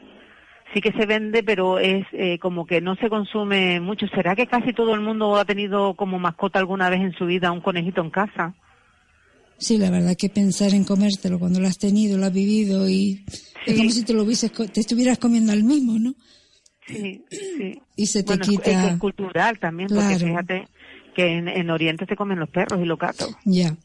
[0.74, 4.08] Sí que se vende, pero es eh, como que no se consume mucho.
[4.08, 7.52] ¿Será que casi todo el mundo ha tenido como mascota alguna vez en su vida
[7.52, 8.54] un conejito en casa?
[9.62, 13.24] Sí, la verdad que pensar en comértelo cuando lo has tenido, lo has vivido y
[13.68, 16.14] es como si te lo hubieses, te estuvieras comiendo al mismo, ¿no?
[16.88, 17.80] Sí, sí.
[17.96, 18.90] Y se te Bueno, es- es, quita.
[18.92, 20.68] es cultural también, porque fíjate
[21.16, 23.78] que en, en Oriente se comen los perros y los gatos, Ya,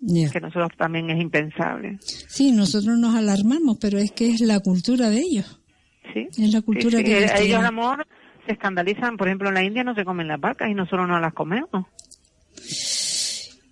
[0.00, 0.30] ya.
[0.30, 1.98] que nosotros también es impensable.
[2.00, 5.60] Sí, nosotros nos alarmamos, pero es que es la cultura de ellos.
[6.14, 6.28] Sí.
[6.42, 7.66] Es la cultura Sí, sí, que ellos eh, ellos, tienen.
[7.66, 8.06] amor,
[8.46, 9.16] se escandalizan.
[9.18, 11.84] Por ejemplo, en la India no se comen las vacas y nosotros no las comemos.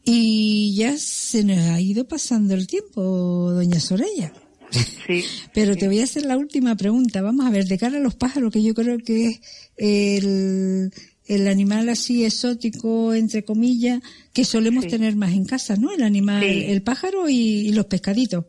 [0.05, 0.97] Y ya
[1.29, 4.33] se nos ha ido pasando el tiempo, doña Soraya.
[4.71, 5.23] Sí.
[5.55, 7.23] Pero te voy a hacer la última pregunta.
[7.23, 9.41] Vamos a ver, de cara a los pájaros, que yo creo que es
[9.77, 10.93] el,
[11.27, 14.01] el animal así exótico, entre comillas,
[14.33, 14.91] que solemos Sí.
[14.91, 15.93] tener más en casa, ¿no?
[15.93, 17.35] El animal, el pájaro y,
[17.69, 18.45] y los pescaditos,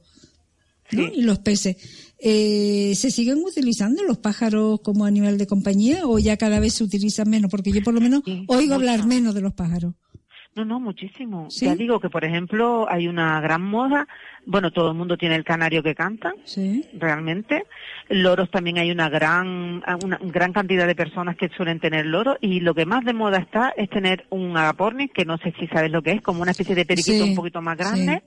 [0.92, 1.08] ¿no?
[1.14, 1.78] Y los peces.
[2.22, 6.84] Eh, ¿Se siguen utilizando los pájaros como animal de compañía o ya cada vez se
[6.84, 7.50] utilizan menos?
[7.50, 9.94] Porque yo por lo menos oigo hablar menos de los pájaros.
[10.56, 11.50] No, no, muchísimo.
[11.50, 11.66] ¿Sí?
[11.66, 14.08] Ya digo que, por ejemplo, hay una gran moda.
[14.46, 16.86] Bueno, todo el mundo tiene el canario que canta, Sí.
[16.94, 17.66] realmente.
[18.10, 22.38] Loros también hay una gran, una gran cantidad de personas que suelen tener loros.
[22.42, 25.68] Y lo que más de moda está es tener un agapornis, que no sé si
[25.68, 28.24] sabes lo que es, como una especie de periquito Sí, un poquito más grande.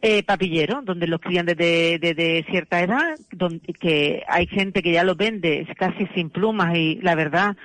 [0.00, 5.02] Eh, papillero, donde los crían desde, desde cierta edad, donde, que hay gente que ya
[5.02, 7.56] los vende casi sin plumas y la verdad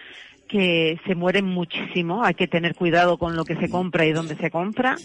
[0.53, 4.35] que se mueren muchísimo, hay que tener cuidado con lo que se compra y dónde
[4.37, 4.99] se compra.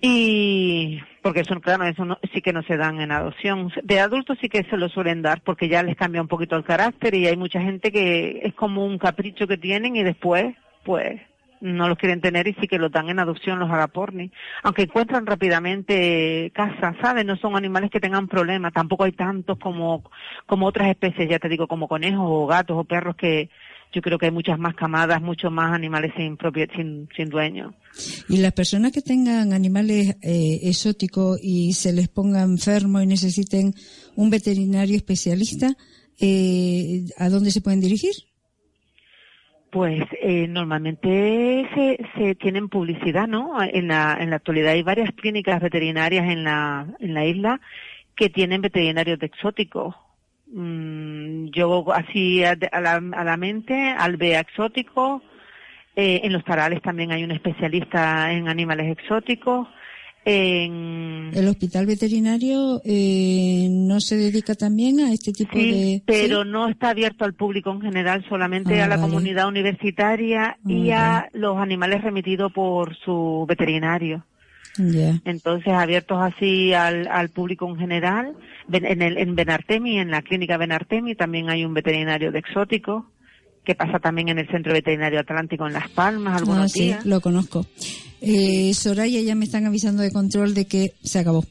[0.00, 3.72] Y porque eso, claro, eso no- sí que no se dan en adopción.
[3.82, 6.62] De adultos sí que se lo suelen dar porque ya les cambia un poquito el
[6.62, 11.20] carácter y hay mucha gente que es como un capricho que tienen y después, pues,
[11.60, 14.30] no los quieren tener y sí que los dan en adopción los agapornis.
[14.62, 17.24] Aunque encuentran rápidamente casa, ¿sabes?
[17.24, 18.72] No son animales que tengan problemas.
[18.72, 20.04] Tampoco hay tantos como,
[20.46, 23.50] como otras especies, ya te digo, como conejos o gatos o perros que
[23.92, 27.74] yo creo que hay muchas más camadas, muchos más animales sin, propie- sin, sin dueño.
[28.28, 33.72] Y las personas que tengan animales eh, exóticos y se les ponga enfermo y necesiten
[34.16, 35.74] un veterinario especialista,
[36.20, 38.12] eh, ¿a dónde se pueden dirigir?
[39.70, 43.62] Pues eh, normalmente se, se tienen publicidad, ¿no?
[43.62, 47.60] En la, en la actualidad hay varias clínicas veterinarias en la, en la isla
[48.16, 49.94] que tienen veterinarios de exóticos.
[50.50, 51.07] Mm,
[51.50, 55.22] yo así a, la, a la mente, albea exótico,
[55.96, 59.66] eh, en los tarales también hay un especialista en animales exóticos,
[60.24, 61.30] En...
[61.34, 66.02] ¿El hospital veterinario eh, no se dedica también a este tipo Sí, de...?
[66.06, 69.08] pero no está abierto al público en general, solamente Ah, a la vale.
[69.08, 74.24] comunidad universitaria y a los animales remitidos por su veterinario.
[75.24, 78.34] Entonces, abiertos así al, al público en general.
[78.70, 83.04] En, el, en Benartemi, en la clínica Benartemi, también hay un veterinario de exóticos,
[83.64, 87.04] que pasa también en el Centro Veterinario Atlántico en Las Palmas algunos Ah, sí, días.
[87.06, 87.66] lo conozco.
[88.20, 91.44] Eh, Soraya, ya me están avisando de control de que se acabó.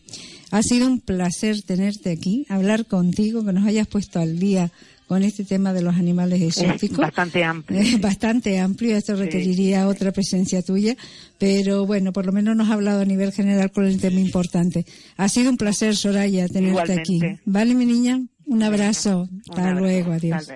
[0.52, 4.72] Ha sido un placer tenerte aquí, hablar contigo, que nos hayas puesto al día
[5.08, 6.98] con este tema de los animales Es exóticos.
[6.98, 7.82] bastante amplio.
[8.00, 10.96] Bastante amplio, esto requeriría otra presencia tuya,
[11.38, 14.86] pero bueno, por lo menos nos ha hablado a nivel general con el tema importante.
[15.16, 17.16] Ha sido un placer, Soraya, tenerte aquí.
[17.16, 17.42] Igualmente.
[17.46, 18.22] ¿Vale, mi niña?
[18.46, 19.28] Un abrazo.
[19.32, 19.80] Un Hasta abrazo.
[19.82, 20.48] luego, adiós.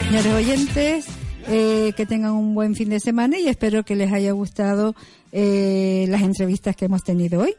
[0.00, 1.04] Señores oyentes,
[1.48, 4.94] eh, que tengan un buen fin de semana y espero que les haya gustado
[5.32, 7.54] eh, las entrevistas que hemos tenido hoy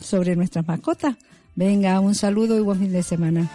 [0.00, 1.16] sobre nuestras mascotas.
[1.56, 3.50] Venga, un saludo y buen fin de semana.